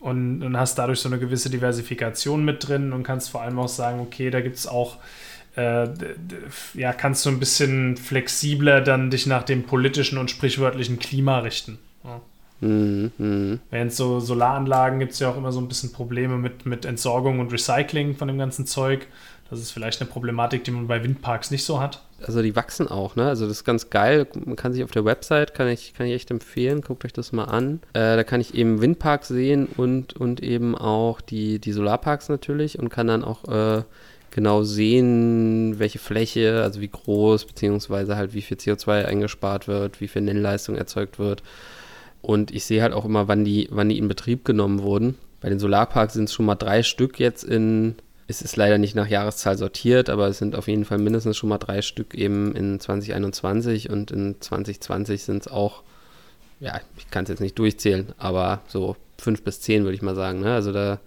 [0.00, 3.68] Und, und hast dadurch so eine gewisse Diversifikation mit drin und kannst vor allem auch
[3.68, 4.98] sagen, okay, da gibt es auch,
[5.56, 5.88] äh,
[6.74, 11.78] ja, kannst du ein bisschen flexibler dann dich nach dem politischen und sprichwörtlichen Klima richten.
[12.60, 13.12] Mhm.
[13.18, 13.60] Mhm.
[13.70, 17.40] Während so Solaranlagen gibt es ja auch immer so ein bisschen Probleme mit, mit Entsorgung
[17.40, 19.06] und Recycling von dem ganzen Zeug.
[19.50, 22.02] Das ist vielleicht eine Problematik, die man bei Windparks nicht so hat.
[22.26, 23.28] Also die wachsen auch, ne?
[23.28, 24.26] Also das ist ganz geil.
[24.44, 27.30] Man kann sich auf der Website, kann ich, kann ich echt empfehlen, guckt euch das
[27.32, 27.80] mal an.
[27.92, 32.78] Äh, da kann ich eben Windparks sehen und, und eben auch die, die Solarparks natürlich
[32.78, 33.82] und kann dann auch äh,
[34.30, 40.08] genau sehen, welche Fläche, also wie groß, beziehungsweise halt wie viel CO2 eingespart wird, wie
[40.08, 41.42] viel Nennleistung erzeugt wird.
[42.26, 45.14] Und ich sehe halt auch immer, wann die, wann die in Betrieb genommen wurden.
[45.40, 47.94] Bei den Solarparks sind es schon mal drei Stück jetzt in,
[48.26, 51.50] es ist leider nicht nach Jahreszahl sortiert, aber es sind auf jeden Fall mindestens schon
[51.50, 55.84] mal drei Stück eben in 2021 und in 2020 sind es auch,
[56.58, 60.16] ja, ich kann es jetzt nicht durchzählen, aber so fünf bis zehn würde ich mal
[60.16, 60.40] sagen.
[60.40, 60.52] Ne?
[60.52, 60.98] Also da,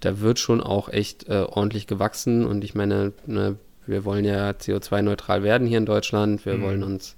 [0.00, 4.48] da wird schon auch echt äh, ordentlich gewachsen und ich meine, ne, wir wollen ja
[4.52, 6.62] CO2-neutral werden hier in Deutschland, wir Mhm.
[6.62, 7.16] wollen uns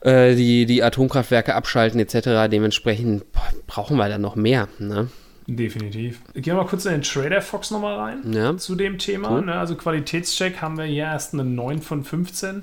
[0.00, 2.50] äh, die, die Atomkraftwerke abschalten etc.
[2.50, 3.24] Dementsprechend
[3.66, 4.68] brauchen wir da noch mehr.
[4.78, 5.08] Ne?
[5.46, 6.20] Definitiv.
[6.34, 8.56] Gehen wir mal kurz in den Trader Fox nochmal rein Ja.
[8.56, 9.30] zu dem Thema.
[9.30, 9.46] Cool.
[9.46, 9.54] Ne?
[9.54, 12.62] Also Qualitätscheck haben wir hier erst eine 9 von 15.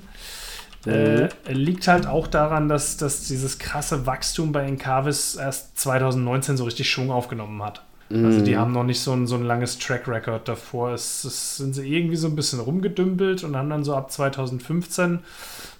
[0.84, 0.92] Mhm.
[0.92, 6.62] Äh, liegt halt auch daran, dass, dass dieses krasse Wachstum bei Encarvis erst 2019 so
[6.64, 7.82] richtig Schwung aufgenommen hat.
[8.08, 8.44] Also Mhm.
[8.44, 10.92] die haben noch nicht so ein, so ein langes Track Record davor.
[10.92, 15.18] Es, es sind sie irgendwie so ein bisschen rumgedümpelt und haben dann so ab 2015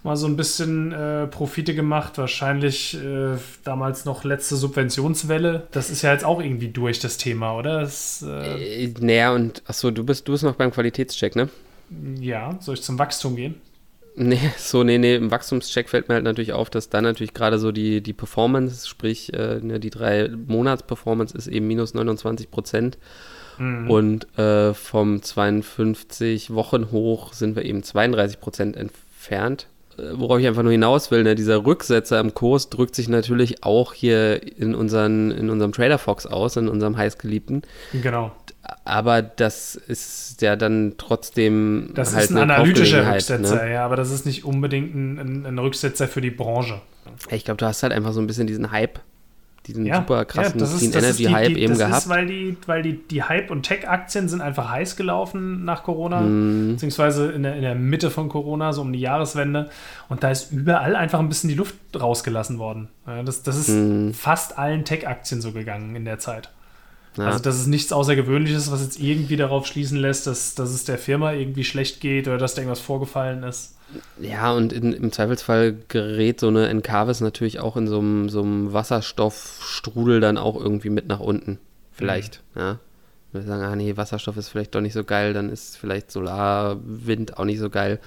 [0.07, 2.17] mal so ein bisschen äh, Profite gemacht.
[2.17, 5.67] Wahrscheinlich äh, damals noch letzte Subventionswelle.
[5.73, 7.81] Das ist ja jetzt auch irgendwie durch das Thema, oder?
[7.81, 11.49] Das, äh, Äh, naja, und achso, du bist, du bist noch beim Qualitätscheck, ne?
[12.21, 13.57] ja, soll ich zum Wachstum gehen?
[14.17, 17.59] Nee, so, nee, nee, im Wachstumscheck fällt mir halt natürlich auf, dass dann natürlich gerade
[17.59, 22.99] so die, die Performance, sprich äh, ne, die drei Monats-Performance ist eben minus 29 Prozent.
[23.59, 23.91] Mhm.
[23.91, 29.69] Und äh, vom 52 Wochen hoch sind wir eben 32 Prozent entfernt.
[29.99, 33.65] Äh, Worauf ich einfach nur hinaus will, ne, dieser Rücksetzer im Kurs drückt sich natürlich
[33.65, 37.63] auch hier in, unseren, in unserem Trader Fox aus, in unserem heißgeliebten.
[38.03, 38.33] Genau.
[38.85, 43.73] Aber das ist ja dann trotzdem Das halt ist ein analytischer Kaufgelegenheit, Rücksetzer, Ne?
[43.73, 46.81] ja, aber das ist nicht unbedingt ein, ein, ein Rücksetzer für die Branche.
[47.31, 48.99] Ich glaube, du hast halt einfach so ein bisschen diesen Hype,
[49.67, 51.73] diesen Ja, super krassen ja, das Clean ist, das ist Energy die, Hype die, eben
[51.73, 52.03] das gehabt.
[52.05, 56.21] ist, weil die, weil die, die Hype- und Tech-Aktien sind einfach heiß gelaufen nach Corona,
[56.21, 56.73] Mhm.
[56.73, 59.71] beziehungsweise in der, in der Mitte von Corona, so um die Jahreswende.
[60.09, 62.89] Und da ist überall einfach ein bisschen die Luft rausgelassen worden.
[63.07, 64.15] Ja, das, das ist Mhm.
[64.15, 66.51] fast allen Tech-Aktien so gegangen in der Zeit.
[67.17, 67.25] Ja.
[67.29, 70.99] Also das ist nichts Außergewöhnliches, was jetzt irgendwie darauf schließen lässt, dass, dass es der
[70.99, 73.76] Firma irgendwie schlecht geht oder dass da irgendwas vorgefallen ist.
[74.21, 78.43] Ja, und in, im Zweifelsfall gerät so eine Encarvis natürlich auch in so einem, so
[78.43, 81.59] einem Wasserstoffstrudel dann auch irgendwie mit nach unten.
[81.93, 82.61] Vielleicht, Mhm.
[82.61, 82.79] ja.
[83.33, 86.11] Wenn wir sagen, ah nee, Wasserstoff ist vielleicht doch nicht so geil, dann ist vielleicht
[86.11, 87.99] Solar, Wind auch nicht so geil.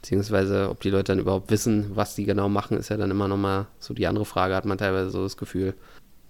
[0.00, 3.28] Beziehungsweise, ob die Leute dann überhaupt wissen, was die genau machen, ist ja dann immer
[3.28, 5.74] nochmal so die andere Frage, hat man teilweise so das Gefühl.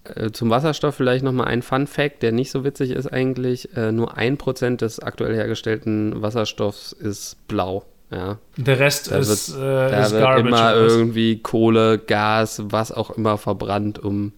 [0.03, 3.75] Äh, Zum Wasserstoff vielleicht nochmal ein Fun Fact, der nicht so witzig ist eigentlich.
[3.75, 7.85] Äh, nur ein Prozent des aktuell hergestellten Wasserstoffs ist blau.
[8.13, 10.47] Ja, Der Rest Da ist, wird- äh, da ist wird Garbage.
[10.47, 10.91] immer was?
[10.93, 14.33] irgendwie Kohle, Gas, was auch immer verbrannt, um,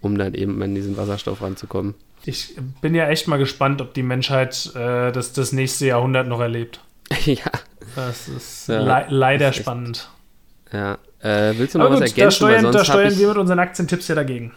[0.00, 1.94] um dann eben an diesen Wasserstoff ranzukommen.
[2.24, 6.40] Ich bin ja echt mal gespannt, ob die Menschheit äh, das, das nächste Jahrhundert noch
[6.40, 6.80] erlebt.
[7.24, 7.36] ja,
[7.96, 10.08] Das ist Ja, le leider ist spannend.
[10.72, 10.98] ja.
[11.20, 12.44] Äh, willst du noch was gut, da ergänzen?
[12.46, 14.52] Weil steuern, da steuern wir mit unseren Aktientipps ja dagegen.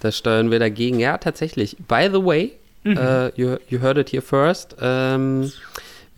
[0.00, 0.98] da steuern wir dagegen.
[1.00, 1.76] Ja, tatsächlich.
[1.88, 2.52] By the way,
[2.84, 2.96] Mhm.
[2.96, 4.74] äh, you, you heard it here first.
[4.80, 5.52] Ähm,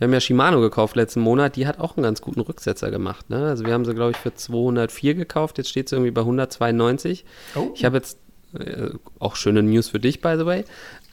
[0.03, 1.55] wir haben ja Shimano gekauft letzten Monat.
[1.55, 3.29] Die hat auch einen ganz guten Rücksetzer gemacht.
[3.29, 3.47] Ne?
[3.47, 5.57] Also wir haben sie, glaube ich, für 204 gekauft.
[5.57, 7.23] Jetzt steht sie irgendwie bei 192.
[7.55, 7.69] Oh.
[7.73, 8.19] Ich habe jetzt
[8.59, 8.89] äh,
[9.19, 10.65] auch schöne News für dich, by the way.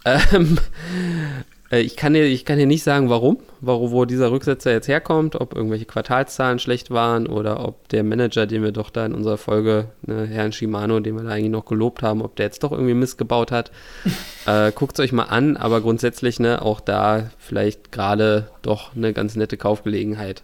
[0.04, 1.44] Ähm, äh,
[1.78, 5.40] ich, kann dir, ich kann dir nicht sagen, warum, warum, wo dieser Rücksetzer jetzt herkommt,
[5.40, 9.38] ob irgendwelche Quartalszahlen schlecht waren oder ob der Manager, den wir doch da in unserer
[9.38, 12.72] Folge, ne, Herrn Shimano, den wir da eigentlich noch gelobt haben, ob der jetzt doch
[12.72, 13.70] irgendwie Mist gebaut hat.
[14.46, 19.12] äh, Guckt es euch mal an, aber grundsätzlich, ne, auch da vielleicht gerade doch eine
[19.12, 20.42] ganz nette Kaufgelegenheit,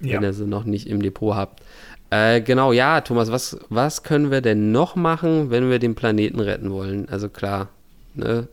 [0.00, 0.16] Ja.
[0.16, 1.62] wenn ihr sie noch nicht im Depot habt.
[2.10, 6.38] Äh, genau, ja, Thomas, was, was können wir denn noch machen, wenn wir den Planeten
[6.38, 7.08] retten wollen?
[7.08, 7.68] Also klar,
[8.14, 8.46] ne,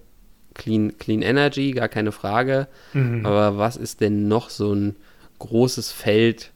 [0.54, 2.68] Clean, Clean Energy, gar keine Frage.
[2.94, 3.26] Mhm.
[3.26, 4.96] Aber was ist denn noch so ein
[5.40, 6.52] großes Feld,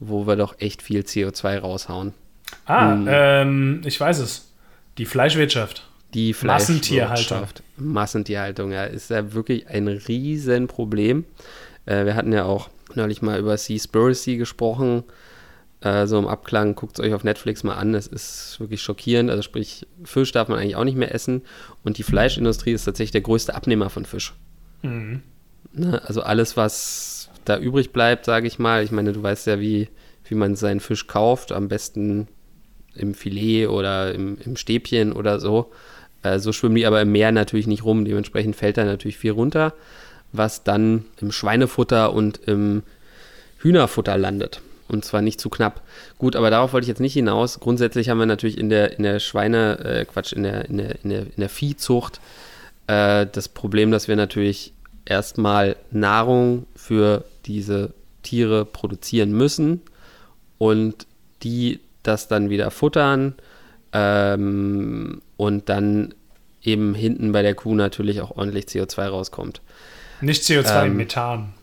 [0.00, 2.12] wo wir doch echt viel CO2 raushauen?
[2.66, 3.06] Ah, Hm.
[3.08, 4.50] ähm, ich weiß es.
[4.98, 5.88] Die Fleischwirtschaft.
[6.12, 7.24] Die Massentierhaltung.
[7.26, 7.62] Fleischwirtschaft.
[7.78, 11.24] Massentierhaltung, ja, ist ja wirklich ein Riesenproblem.
[11.86, 15.04] Äh, wir hatten ja auch neulich mal über Seaspiracy gesprochen.
[15.82, 17.94] Äh, so im Abklang, guckt es euch auf Netflix mal an.
[17.94, 19.30] Es ist wirklich schockierend.
[19.30, 21.42] Also sprich, Fisch darf man eigentlich auch nicht mehr essen.
[21.82, 24.34] Und die Fleischindustrie ist tatsächlich der größte Abnehmer von Fisch.
[24.82, 25.22] Mhm.
[25.72, 26.00] Ne?
[26.06, 28.84] Also alles, was da übrig bleibt, sage ich mal.
[28.84, 29.88] Ich meine, du weißt ja, wie,
[30.28, 31.50] wie man seinen Fisch kauft.
[31.50, 32.28] Am besten
[32.94, 35.72] im Filet oder im, im Stäbchen oder so.
[36.22, 38.04] Äh, so schwimmen die aber im Meer natürlich nicht rum.
[38.04, 39.74] Dementsprechend fällt da natürlich viel runter,
[40.30, 42.84] was dann im Schweinefutter und im
[43.58, 44.60] Hühnerfutter landet.
[44.92, 45.80] Und zwar nicht zu knapp.
[46.18, 47.58] Gut, aber darauf wollte ich jetzt nicht hinaus.
[47.60, 51.02] Grundsätzlich haben wir natürlich in der, in der Schweine, äh, Quatsch, in der, in der,
[51.02, 52.20] in der, in der Viehzucht
[52.86, 54.74] äh, das Problem, dass wir natürlich
[55.06, 59.80] erstmal Nahrung für diese Tiere produzieren müssen
[60.58, 61.06] und
[61.42, 63.34] die das dann wieder futtern
[63.92, 66.14] ähm, und dann
[66.62, 69.60] eben hinten bei der Kuh natürlich auch ordentlich CO2 rauskommt.
[70.20, 71.54] Nicht CO2, Ähm, Methan.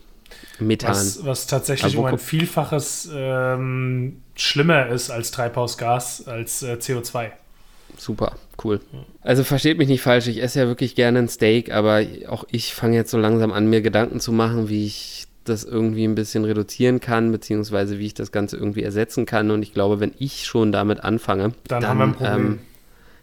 [0.60, 0.90] Methan.
[0.90, 7.30] Was, was tatsächlich wo um ein Vielfaches ähm, schlimmer ist als Treibhausgas, als äh, CO2.
[7.96, 8.80] Super, cool.
[9.22, 12.74] Also versteht mich nicht falsch, ich esse ja wirklich gerne ein Steak, aber auch ich
[12.74, 16.44] fange jetzt so langsam an, mir Gedanken zu machen, wie ich das irgendwie ein bisschen
[16.44, 19.50] reduzieren kann, beziehungsweise wie ich das Ganze irgendwie ersetzen kann.
[19.50, 22.46] Und ich glaube, wenn ich schon damit anfange, Dann haben wir ein Problem.
[22.46, 22.58] Ähm,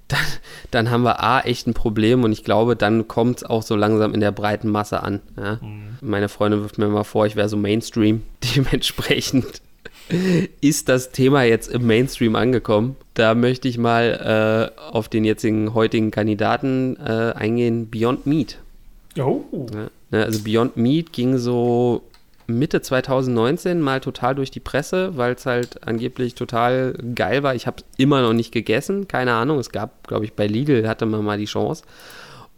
[0.07, 0.25] dann,
[0.71, 3.75] dann haben wir A, echt ein Problem und ich glaube, dann kommt es auch so
[3.75, 5.21] langsam in der breiten Masse an.
[5.35, 5.59] Ja?
[5.61, 5.97] Mhm.
[6.01, 8.23] Meine Freundin wirft mir mal vor, ich wäre so Mainstream.
[8.55, 9.61] Dementsprechend
[10.61, 12.95] ist das Thema jetzt im Mainstream angekommen.
[13.13, 18.57] Da möchte ich mal äh, auf den jetzigen heutigen Kandidaten äh, eingehen, Beyond Meat.
[19.19, 19.41] Oh.
[19.73, 22.03] Ja, ne, also Beyond Meat ging so
[22.47, 27.55] Mitte 2019 mal total durch die Presse, weil es halt angeblich total geil war.
[27.55, 29.60] Ich habe es immer noch nicht gegessen, keine Ahnung.
[29.60, 31.83] Es gab, glaube ich, bei Lidl hatte man mal die Chance.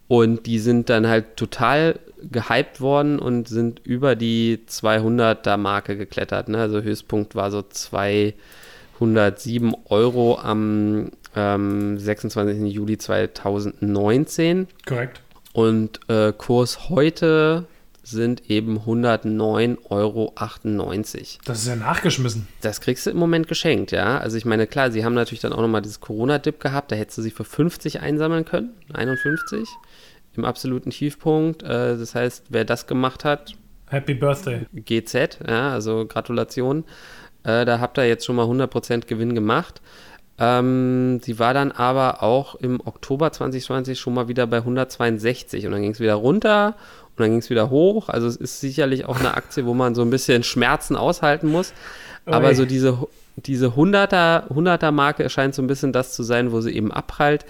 [0.08, 6.50] Und die sind dann halt total gehypt worden und sind über die 200er Marke geklettert.
[6.50, 6.60] Ne?
[6.60, 12.74] Also Höchstpunkt war so 207 Euro am ähm, 26.
[12.74, 14.68] Juli 2019.
[14.86, 15.22] Korrekt.
[15.54, 17.66] Und äh, Kurs heute
[18.10, 20.34] sind eben 109,98 Euro.
[21.46, 22.48] Das ist ja nachgeschmissen.
[22.62, 24.18] Das kriegst du im Moment geschenkt, ja.
[24.18, 27.18] Also ich meine, klar, sie haben natürlich dann auch nochmal dieses Corona-Dip gehabt, da hättest
[27.20, 29.68] du sie für 50 einsammeln können, 51
[30.36, 31.64] im absoluten Tiefpunkt.
[31.64, 33.56] Äh, das heißt, wer das gemacht hat,
[33.90, 34.66] Happy Birthday.
[34.74, 36.84] GZ, ja, also Gratulation.
[37.44, 39.82] Äh, da habt ihr jetzt schon mal 100% Gewinn gemacht.
[40.40, 45.74] Ähm, sie war dann aber auch im Oktober 2020 schon mal wieder bei 162 und
[45.74, 46.76] dann ging es wieder runter
[47.10, 48.10] und dann ging es wieder hoch.
[48.10, 51.74] Also es ist sicherlich auch eine Aktie, wo man so ein bisschen Schmerzen aushalten muss.
[52.26, 56.62] Aber so diese, diese 100er, 100er Marke scheint so ein bisschen das zu sein, wo
[56.62, 57.46] sie eben abprallt.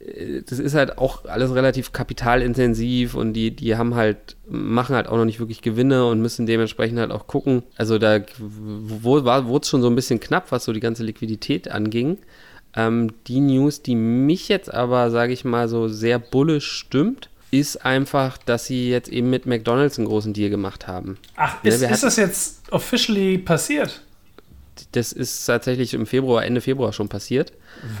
[0.00, 5.06] Äh, das ist halt auch alles relativ kapitalintensiv und die, die haben halt, machen halt
[5.08, 7.62] auch noch nicht wirklich Gewinne und müssen dementsprechend halt auch gucken.
[7.76, 12.18] Also da wurde es schon so ein bisschen knapp, was so die ganze Liquidität anging.
[12.76, 17.84] Ähm, die News, die mich jetzt aber, sage ich mal, so sehr bullisch stimmt, ist
[17.84, 21.18] einfach, dass sie jetzt eben mit McDonalds einen großen Deal gemacht haben.
[21.34, 24.02] Ach, ist, ja, ist das jetzt officially passiert?
[24.92, 27.52] Das ist tatsächlich im Februar, Ende Februar schon passiert.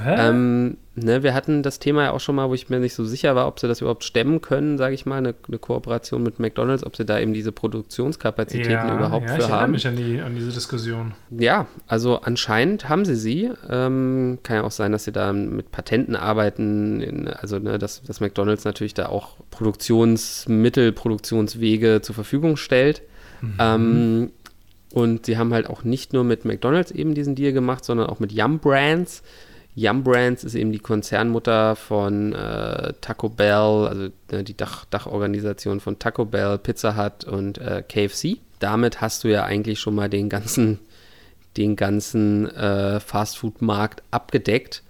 [0.06, 3.04] Ähm, ne, wir hatten das Thema ja auch schon mal, wo ich mir nicht so
[3.04, 6.38] sicher war, ob sie das überhaupt stemmen können, sage ich mal, eine, eine, Kooperation mit
[6.38, 9.74] McDonalds, ob sie da eben diese Produktionskapazitäten ja, überhaupt ja, für ich haben.
[9.74, 11.14] Ich erinnere mich an, die, an diese Diskussion.
[11.30, 13.50] Ja, also anscheinend haben sie sie.
[13.68, 18.02] Ähm, kann ja auch sein, dass sie da mit Patenten arbeiten, in, also ne, dass,
[18.02, 23.02] dass McDonalds natürlich da auch Produktionsmittel, Produktionswege zur Verfügung stellt.
[23.40, 23.54] Mhm.
[23.58, 24.30] Ähm,
[24.92, 28.18] und sie haben halt auch nicht nur mit McDonalds eben diesen Deal gemacht, sondern auch
[28.18, 29.22] mit Yum Brands.
[29.76, 35.80] Yum Brands ist eben die Konzernmutter von äh, Taco Bell, also äh, die Dach, Dachorganisation
[35.80, 38.38] von Taco Bell, Pizza Hut und äh, KFC.
[38.58, 40.80] Damit hast du ja eigentlich schon mal den ganzen,
[41.56, 44.82] den ganzen äh, Fastfood-Markt abgedeckt.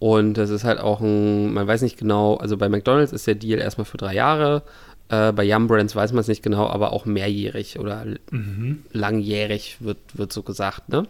[0.00, 3.34] Und das ist halt auch ein, man weiß nicht genau, also bei McDonalds ist der
[3.34, 4.62] Deal erstmal für drei Jahre,
[5.10, 8.84] äh, bei Yum Brands weiß man es nicht genau, aber auch mehrjährig oder mhm.
[8.92, 10.88] langjährig wird, wird so gesagt.
[10.88, 11.06] Ne?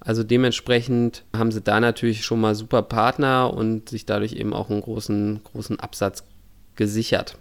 [0.00, 4.70] Also dementsprechend haben sie da natürlich schon mal super Partner und sich dadurch eben auch
[4.70, 6.24] einen großen, großen Absatz
[6.76, 7.36] gesichert.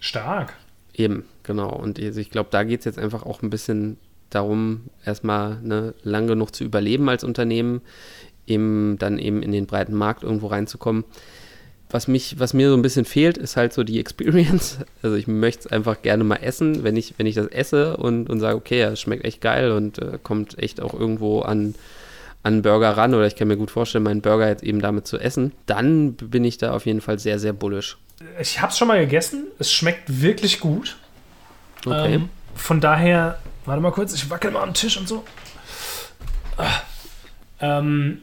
[0.00, 0.54] Stark.
[0.92, 1.70] Eben, genau.
[1.70, 3.98] Und also ich glaube, da geht es jetzt einfach auch ein bisschen
[4.30, 7.82] darum, erstmal ne, lang genug zu überleben als Unternehmen,
[8.48, 11.04] eben dann eben in den breiten Markt irgendwo reinzukommen
[11.90, 14.78] was mich, was mir so ein bisschen fehlt, ist halt so die Experience.
[15.02, 18.28] Also ich möchte es einfach gerne mal essen, wenn ich, wenn ich das esse und,
[18.28, 21.76] und sage, okay, es schmeckt echt geil und äh, kommt echt auch irgendwo an,
[22.42, 25.18] an Burger ran oder ich kann mir gut vorstellen, meinen Burger jetzt eben damit zu
[25.18, 27.98] essen, dann bin ich da auf jeden Fall sehr, sehr bullisch.
[28.40, 29.46] Ich habe es schon mal gegessen.
[29.58, 30.96] Es schmeckt wirklich gut.
[31.84, 32.14] Okay.
[32.14, 35.24] Ähm, von daher, warte mal kurz, ich wackel mal am Tisch und so.
[36.56, 36.80] Ah.
[37.60, 38.22] Ähm,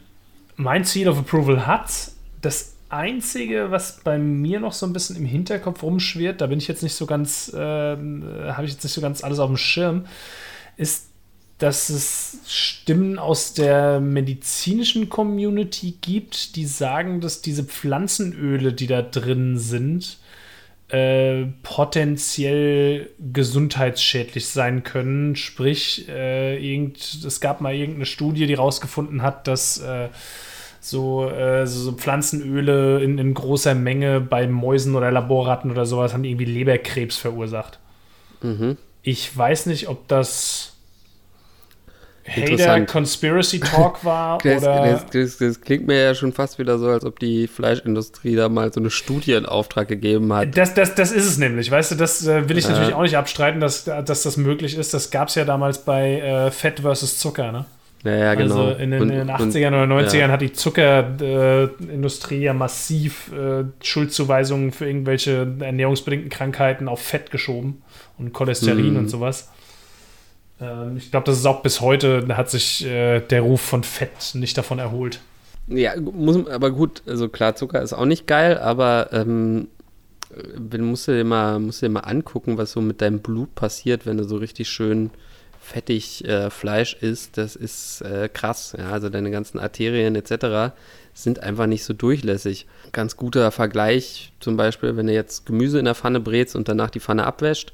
[0.55, 5.25] mein Seal of Approval hat das Einzige, was bei mir noch so ein bisschen im
[5.25, 9.01] Hinterkopf rumschwirrt, da bin ich jetzt nicht so ganz, äh, habe ich jetzt nicht so
[9.01, 10.05] ganz alles auf dem Schirm,
[10.77, 11.09] ist,
[11.57, 19.01] dass es Stimmen aus der medizinischen Community gibt, die sagen, dass diese Pflanzenöle, die da
[19.01, 20.17] drin sind,
[20.89, 25.35] äh, potenziell gesundheitsschädlich sein können.
[25.35, 30.09] Sprich, äh, irgend, es gab mal irgendeine Studie, die rausgefunden hat, dass äh,
[30.83, 36.25] so, äh, so, Pflanzenöle in, in, großer Menge bei Mäusen oder Laborratten oder sowas haben
[36.25, 37.79] irgendwie Leberkrebs verursacht.
[38.41, 38.77] Mhm.
[39.01, 40.73] Ich weiß nicht, ob das
[42.27, 44.91] Hater Conspiracy Talk war das, oder.
[44.91, 48.49] Das, das, das, klingt mir ja schon fast wieder so, als ob die Fleischindustrie da
[48.49, 50.57] mal so eine Studie in Auftrag gegeben hat.
[50.57, 52.71] Das, das, das ist es nämlich, weißt du, das äh, will ich ja.
[52.71, 54.93] natürlich auch nicht abstreiten, dass, dass das möglich ist.
[54.93, 57.65] Das gab es ja damals bei äh, Fett versus Zucker, ne?
[58.03, 58.67] Ja, ja, genau.
[58.67, 60.27] Also in den, und, in den 80ern oder 90ern ja.
[60.27, 67.81] hat die Zuckerindustrie ja massiv äh, Schuldzuweisungen für irgendwelche ernährungsbedingten Krankheiten auf Fett geschoben
[68.17, 68.99] und Cholesterin mhm.
[68.99, 69.51] und sowas.
[70.59, 73.83] Ähm, ich glaube, das ist auch bis heute, da hat sich äh, der Ruf von
[73.83, 75.21] Fett nicht davon erholt.
[75.67, 79.69] Ja, muss, aber gut, also klar, Zucker ist auch nicht geil, aber ähm,
[80.77, 84.05] musst, du dir mal, musst du dir mal angucken, was so mit deinem Blut passiert,
[84.05, 85.11] wenn du so richtig schön
[85.63, 87.37] fettig äh, Fleisch isst.
[87.37, 88.75] Das ist äh, krass.
[88.77, 88.91] Ja?
[88.91, 90.75] Also deine ganzen Arterien etc.
[91.13, 92.67] sind einfach nicht so durchlässig.
[92.91, 96.89] Ganz guter Vergleich zum Beispiel, wenn du jetzt Gemüse in der Pfanne brätst und danach
[96.89, 97.73] die Pfanne abwäscht,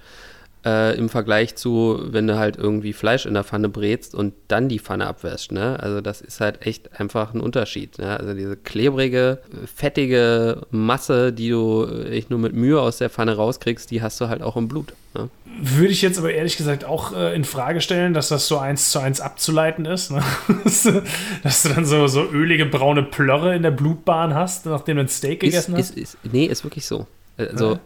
[0.65, 4.67] äh, im Vergleich zu, wenn du halt irgendwie Fleisch in der Pfanne brätst und dann
[4.67, 5.51] die Pfanne abwäscht.
[5.51, 5.79] Ne?
[5.79, 7.97] Also das ist halt echt einfach ein Unterschied.
[7.97, 8.19] Ne?
[8.19, 9.39] Also diese klebrige,
[9.73, 14.27] fettige Masse, die du echt nur mit Mühe aus der Pfanne rauskriegst, die hast du
[14.27, 14.93] halt auch im Blut.
[15.13, 15.29] Ne?
[15.61, 18.91] Würde ich jetzt aber ehrlich gesagt auch äh, in Frage stellen, dass das so eins
[18.91, 20.11] zu eins abzuleiten ist.
[20.11, 20.21] Ne?
[21.43, 25.09] dass du dann so, so ölige braune Plörre in der Blutbahn hast, nachdem du ein
[25.09, 25.97] Steak gegessen ist, hast.
[25.97, 27.07] Ist, ist, nee, ist wirklich so.
[27.37, 27.79] Also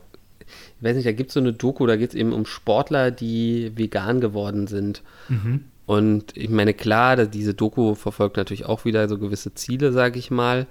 [0.83, 3.71] weiß nicht, da gibt es so eine Doku, da geht es eben um Sportler, die
[3.75, 5.01] vegan geworden sind.
[5.29, 5.65] Mhm.
[5.85, 10.31] Und ich meine, klar, diese Doku verfolgt natürlich auch wieder so gewisse Ziele, sage ich
[10.31, 10.67] mal.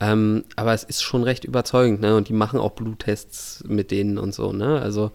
[0.00, 2.16] Ähm, aber es ist schon recht überzeugend, ne?
[2.16, 4.80] Und die machen auch Bluttests mit denen und so, ne?
[4.80, 5.12] Also,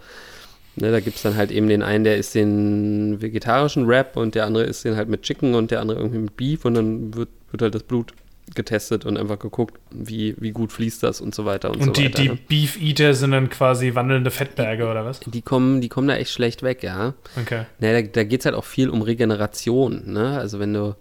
[0.75, 4.35] ne, da gibt es dann halt eben den einen, der isst den vegetarischen Wrap und
[4.35, 7.13] der andere isst den halt mit Chicken und der andere irgendwie mit Beef und dann
[7.13, 8.13] wird, wird halt das Blut
[8.55, 11.91] getestet und einfach geguckt, wie, wie gut fließt das und so weiter und, und so
[12.01, 12.21] die, weiter.
[12.21, 12.37] die ne?
[12.47, 15.19] Beef Eater sind dann quasi wandelnde Fettberge oder was?
[15.19, 17.13] Die kommen, die kommen da echt schlecht weg, ja.
[17.39, 17.65] Okay.
[17.79, 20.37] Naja, da, da geht es halt auch viel um Regeneration, ne?
[20.37, 20.95] Also wenn du,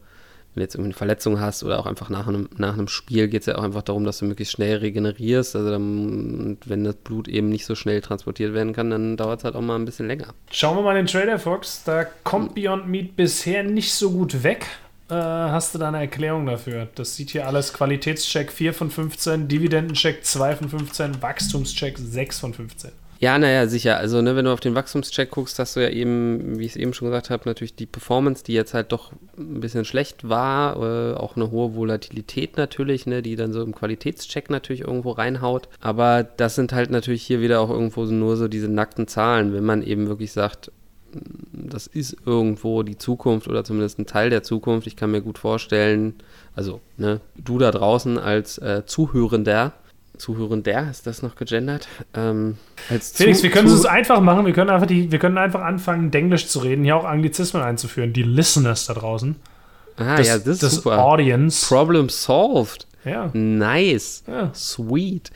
[0.56, 3.28] wenn du jetzt irgendwie eine Verletzung hast oder auch einfach nach einem, nach einem Spiel
[3.28, 5.54] geht es ja auch einfach darum, dass du möglichst schnell regenerierst.
[5.54, 9.44] Also dann, wenn das Blut eben nicht so schnell transportiert werden kann, dann dauert es
[9.44, 10.28] halt auch mal ein bisschen länger.
[10.50, 11.84] Schauen wir mal den Trader Fox.
[11.84, 14.66] Da kommt Beyond Meat bisher nicht so gut weg.
[15.08, 16.88] Äh, hast du da eine Erklärung dafür?
[16.94, 22.54] Das sieht hier alles Qualitätscheck 4 von 15, Dividendencheck 2 von 15, Wachstumscheck 6 von
[22.54, 22.90] 15.
[23.18, 23.96] Ja, naja, sicher.
[23.96, 26.76] Also, ne, wenn du auf den Wachstumscheck guckst, hast du ja eben, wie ich es
[26.76, 30.76] eben schon gesagt habe, natürlich die Performance, die jetzt halt doch ein bisschen schlecht war.
[30.76, 35.68] Äh, auch eine hohe Volatilität natürlich, ne, die dann so im Qualitätscheck natürlich irgendwo reinhaut.
[35.80, 39.54] Aber das sind halt natürlich hier wieder auch irgendwo nur so diese nackten Zahlen.
[39.54, 40.70] Wenn man eben wirklich sagt,
[41.52, 44.86] das ist irgendwo die Zukunft oder zumindest ein Teil der Zukunft.
[44.86, 46.14] Ich kann mir gut vorstellen,
[46.54, 49.72] also ne, du da draußen als äh, Zuhörender,
[50.18, 51.88] Zuhörender, ist das noch gegendert?
[52.14, 52.56] Ähm,
[52.88, 54.46] Felix, wir können es einfach machen.
[54.46, 58.12] Wir können einfach, die, wir können einfach anfangen, Englisch zu reden, hier auch Anglizismen einzuführen.
[58.12, 59.36] Die Listeners da draußen.
[59.96, 61.04] Ah, das, ja, das ist das super.
[61.04, 61.66] Audience.
[61.66, 62.86] Problem solved.
[63.04, 63.30] Ja.
[63.32, 64.24] Nice.
[64.26, 64.52] Ja.
[64.54, 65.30] Sweet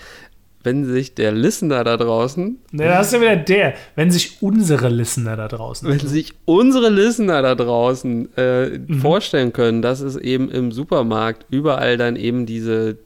[0.62, 2.58] wenn sich der Listener da draußen.
[2.72, 3.74] Ne, da hast du wieder der.
[3.94, 5.88] Wenn sich unsere Listener da draußen.
[5.88, 9.00] Wenn sich unsere Listener da draußen äh, mhm.
[9.00, 12.98] vorstellen können, dass es eben im Supermarkt überall dann eben diese,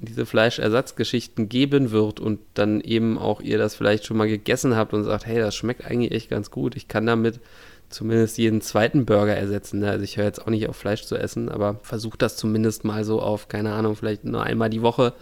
[0.00, 4.92] diese Fleischersatzgeschichten geben wird und dann eben auch ihr das vielleicht schon mal gegessen habt
[4.92, 6.74] und sagt, hey, das schmeckt eigentlich echt ganz gut.
[6.74, 7.40] Ich kann damit
[7.88, 9.78] zumindest jeden zweiten Burger ersetzen.
[9.78, 9.90] Ne?
[9.90, 13.04] Also ich höre jetzt auch nicht auf Fleisch zu essen, aber versuche das zumindest mal
[13.04, 15.12] so auf, keine Ahnung, vielleicht nur einmal die Woche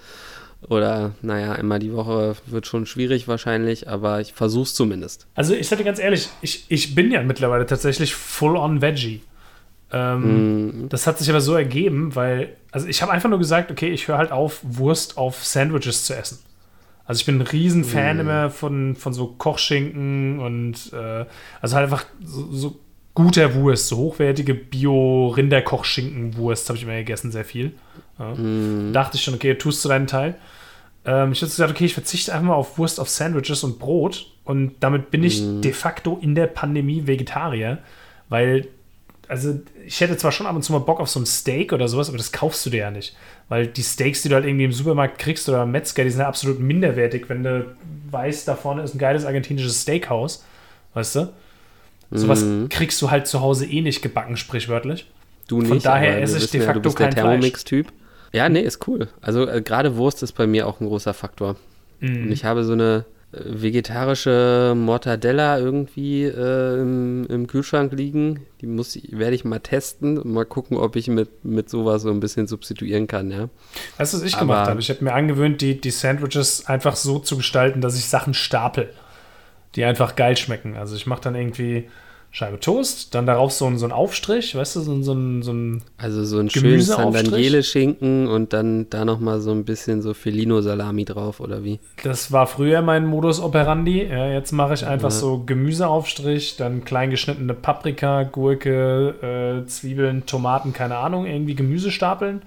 [0.69, 5.27] oder naja, einmal die Woche wird schon schwierig wahrscheinlich, aber ich versuche es zumindest.
[5.35, 9.23] Also ich sage ganz ehrlich, ich, ich bin ja mittlerweile tatsächlich full on Veggie.
[9.93, 10.89] Ähm, mm.
[10.89, 14.09] Das hat sich aber so ergeben, weil, also ich habe einfach nur gesagt, okay, ich
[14.09, 16.39] höre halt auf, Wurst auf Sandwiches zu essen.
[17.05, 18.21] Also ich bin ein Riesenfan mm.
[18.21, 21.27] immer von, von so Kochschinken und äh,
[21.61, 22.81] also halt einfach so, so
[23.15, 27.75] guter Wurst, so hochwertige Bio-Rinderkochschinken-Wurst habe ich immer gegessen, sehr viel.
[28.19, 28.35] Ja.
[28.35, 28.93] Mm.
[28.93, 30.37] Dachte ich schon, okay, tust du deinen Teil.
[31.05, 34.31] Ähm, ich habe gesagt, okay, ich verzichte einfach mal auf Wurst, auf Sandwiches und Brot
[34.45, 35.61] und damit bin ich mm.
[35.61, 37.79] de facto in der Pandemie Vegetarier,
[38.29, 38.69] weil,
[39.29, 41.89] also ich hätte zwar schon ab und zu mal Bock auf so ein Steak oder
[41.89, 43.17] sowas, aber das kaufst du dir ja nicht.
[43.49, 46.21] Weil die Steaks, die du halt irgendwie im Supermarkt kriegst oder am Metzger, die sind
[46.21, 47.77] ja absolut minderwertig, wenn du
[48.11, 50.45] weißt, da vorne ist ein geiles argentinisches Steakhouse,
[50.95, 51.33] weißt du?
[52.11, 52.69] Sowas mm.
[52.69, 55.11] kriegst du halt zu Hause eh nicht gebacken, sprichwörtlich.
[55.49, 55.69] Du nicht.
[55.69, 57.93] Von daher esse ich de facto ja, du bist kein der Thermomix-Typ.
[58.35, 59.09] Ja, nee, ist cool.
[59.21, 61.55] Also äh, gerade Wurst ist bei mir auch ein großer Faktor.
[62.01, 62.25] Mm.
[62.25, 68.45] Und ich habe so eine äh, vegetarische Mortadella irgendwie äh, im, im, Kühlschrank liegen.
[68.61, 72.11] Die muss werde ich mal testen und mal gucken, ob ich mit, mit sowas so
[72.11, 73.49] ein bisschen substituieren kann, ja.
[73.99, 74.81] Weißt du, was ich Aber, gemacht habe?
[74.81, 78.91] Ich habe mir angewöhnt, die, die Sandwiches einfach so zu gestalten, dass ich Sachen stapel,
[79.77, 80.77] die einfach geil schmecken.
[80.77, 81.89] Also ich mache dann irgendwie
[82.37, 85.53] Scheibe Toast, dann darauf so ein, so ein Aufstrich, weißt du, so, so ein, so
[85.53, 91.05] ein Also so ein schönes Sandaniele-Schinken und dann da nochmal so ein bisschen so Felino-Salami
[91.05, 91.79] drauf, oder wie?
[92.03, 94.03] Das war früher mein Modus operandi.
[94.03, 95.17] Ja, jetzt mache ich einfach ja.
[95.17, 102.43] so Gemüseaufstrich, dann klein geschnittene Paprika, Gurke, äh, Zwiebeln, Tomaten, keine Ahnung, irgendwie Gemüse stapeln.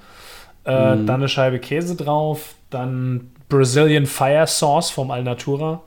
[0.65, 1.05] Äh, mm.
[1.05, 5.81] Dann eine Scheibe Käse drauf, dann Brazilian Fire Sauce vom Alnatura.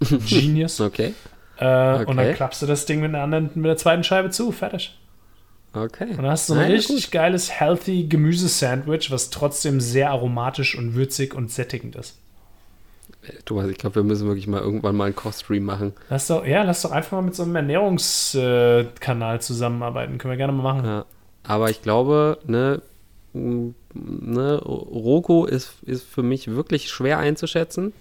[0.26, 0.80] Genius.
[0.80, 1.12] okay.
[1.58, 2.04] Äh, okay.
[2.06, 4.52] Und dann klappst du das Ding mit, der anderen, mit der zweiten Scheibe zu.
[4.52, 4.98] Fertig.
[5.72, 6.10] Okay.
[6.10, 10.76] Und dann hast du so ein Nein, richtig geiles, healthy Gemüsesandwich, was trotzdem sehr aromatisch
[10.76, 12.18] und würzig und sättigend ist.
[13.44, 15.92] Thomas, ich glaube, wir müssen wirklich mal irgendwann mal einen Kochstream machen.
[16.08, 20.18] Lass doch, ja, lass doch einfach mal mit so einem Ernährungskanal zusammenarbeiten.
[20.18, 20.84] Können wir gerne mal machen.
[20.84, 21.04] Ja.
[21.42, 22.82] Aber ich glaube, ne,
[23.32, 27.92] ne, Roko ist, ist für mich wirklich schwer einzuschätzen,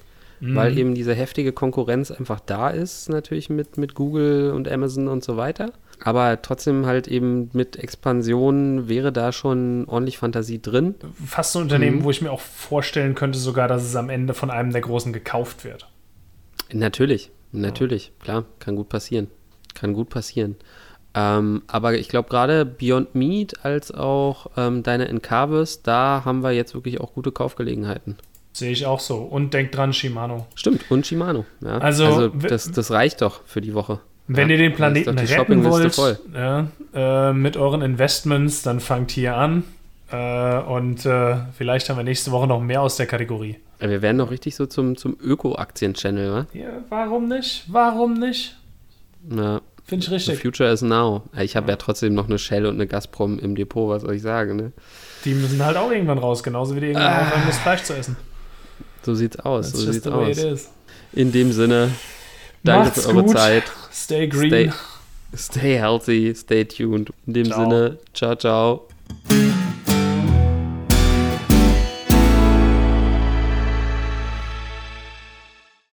[0.42, 0.56] Mhm.
[0.56, 5.24] weil eben diese heftige Konkurrenz einfach da ist, natürlich mit, mit Google und Amazon und
[5.24, 5.72] so weiter.
[6.04, 10.96] Aber trotzdem halt eben mit Expansion wäre da schon ordentlich Fantasie drin.
[11.26, 12.04] Fast so ein Unternehmen, Mhm.
[12.04, 15.14] wo ich mir auch vorstellen könnte, sogar, dass es am Ende von einem der Großen
[15.14, 15.88] gekauft wird.
[16.74, 19.28] Natürlich, natürlich, klar, kann gut passieren.
[19.74, 20.56] Kann gut passieren.
[21.14, 26.52] Ähm, aber ich glaube, gerade Beyond Meat als auch ähm, deine Encarvis, da haben wir
[26.52, 28.18] jetzt wirklich auch gute Kaufgelegenheiten.
[28.56, 29.18] Sehe ich auch so.
[29.18, 30.48] Und denk dran, Shimano.
[30.56, 31.44] Stimmt, und Shimano.
[31.60, 31.78] Ja.
[31.80, 34.00] Also, w- das, das reicht doch für die Woche.
[34.28, 36.18] Wenn Ja, ihr den Planeten retten wollt voll.
[36.34, 39.66] ja, äh, mit euren Investments, dann fangt hier an.
[40.10, 43.58] Äh, und äh, vielleicht haben wir nächste Woche noch mehr aus der Kategorie.
[43.82, 46.46] Ja, Wir werden doch richtig so zum, zum Öko-Aktien-Channel, wa?
[46.54, 47.66] Ja, warum nicht?
[47.68, 48.56] Warum nicht?
[49.30, 50.40] Ja, Finde ich the richtig.
[50.42, 51.24] future is now.
[51.36, 54.16] Ja, Ich habe ja trotzdem noch eine Shell und eine Gazprom im Depot, was soll
[54.16, 54.72] ich sagen, ne?
[55.26, 57.22] Die müssen halt auch irgendwann raus, genauso wie die irgendwann Ah.
[57.24, 58.16] aufhören muss, Fleisch zu essen.
[59.06, 60.70] So sieht's aus, That's so sieht's aus.
[61.14, 61.92] In dem Sinne,
[62.64, 63.38] danke Macht's für eure gut.
[63.38, 63.64] Zeit.
[63.94, 64.50] Stay green.
[64.50, 64.72] Stay,
[65.38, 67.12] stay healthy, stay tuned.
[67.28, 67.70] In dem Ciao.
[67.70, 68.88] Sinne, ciao, ciao.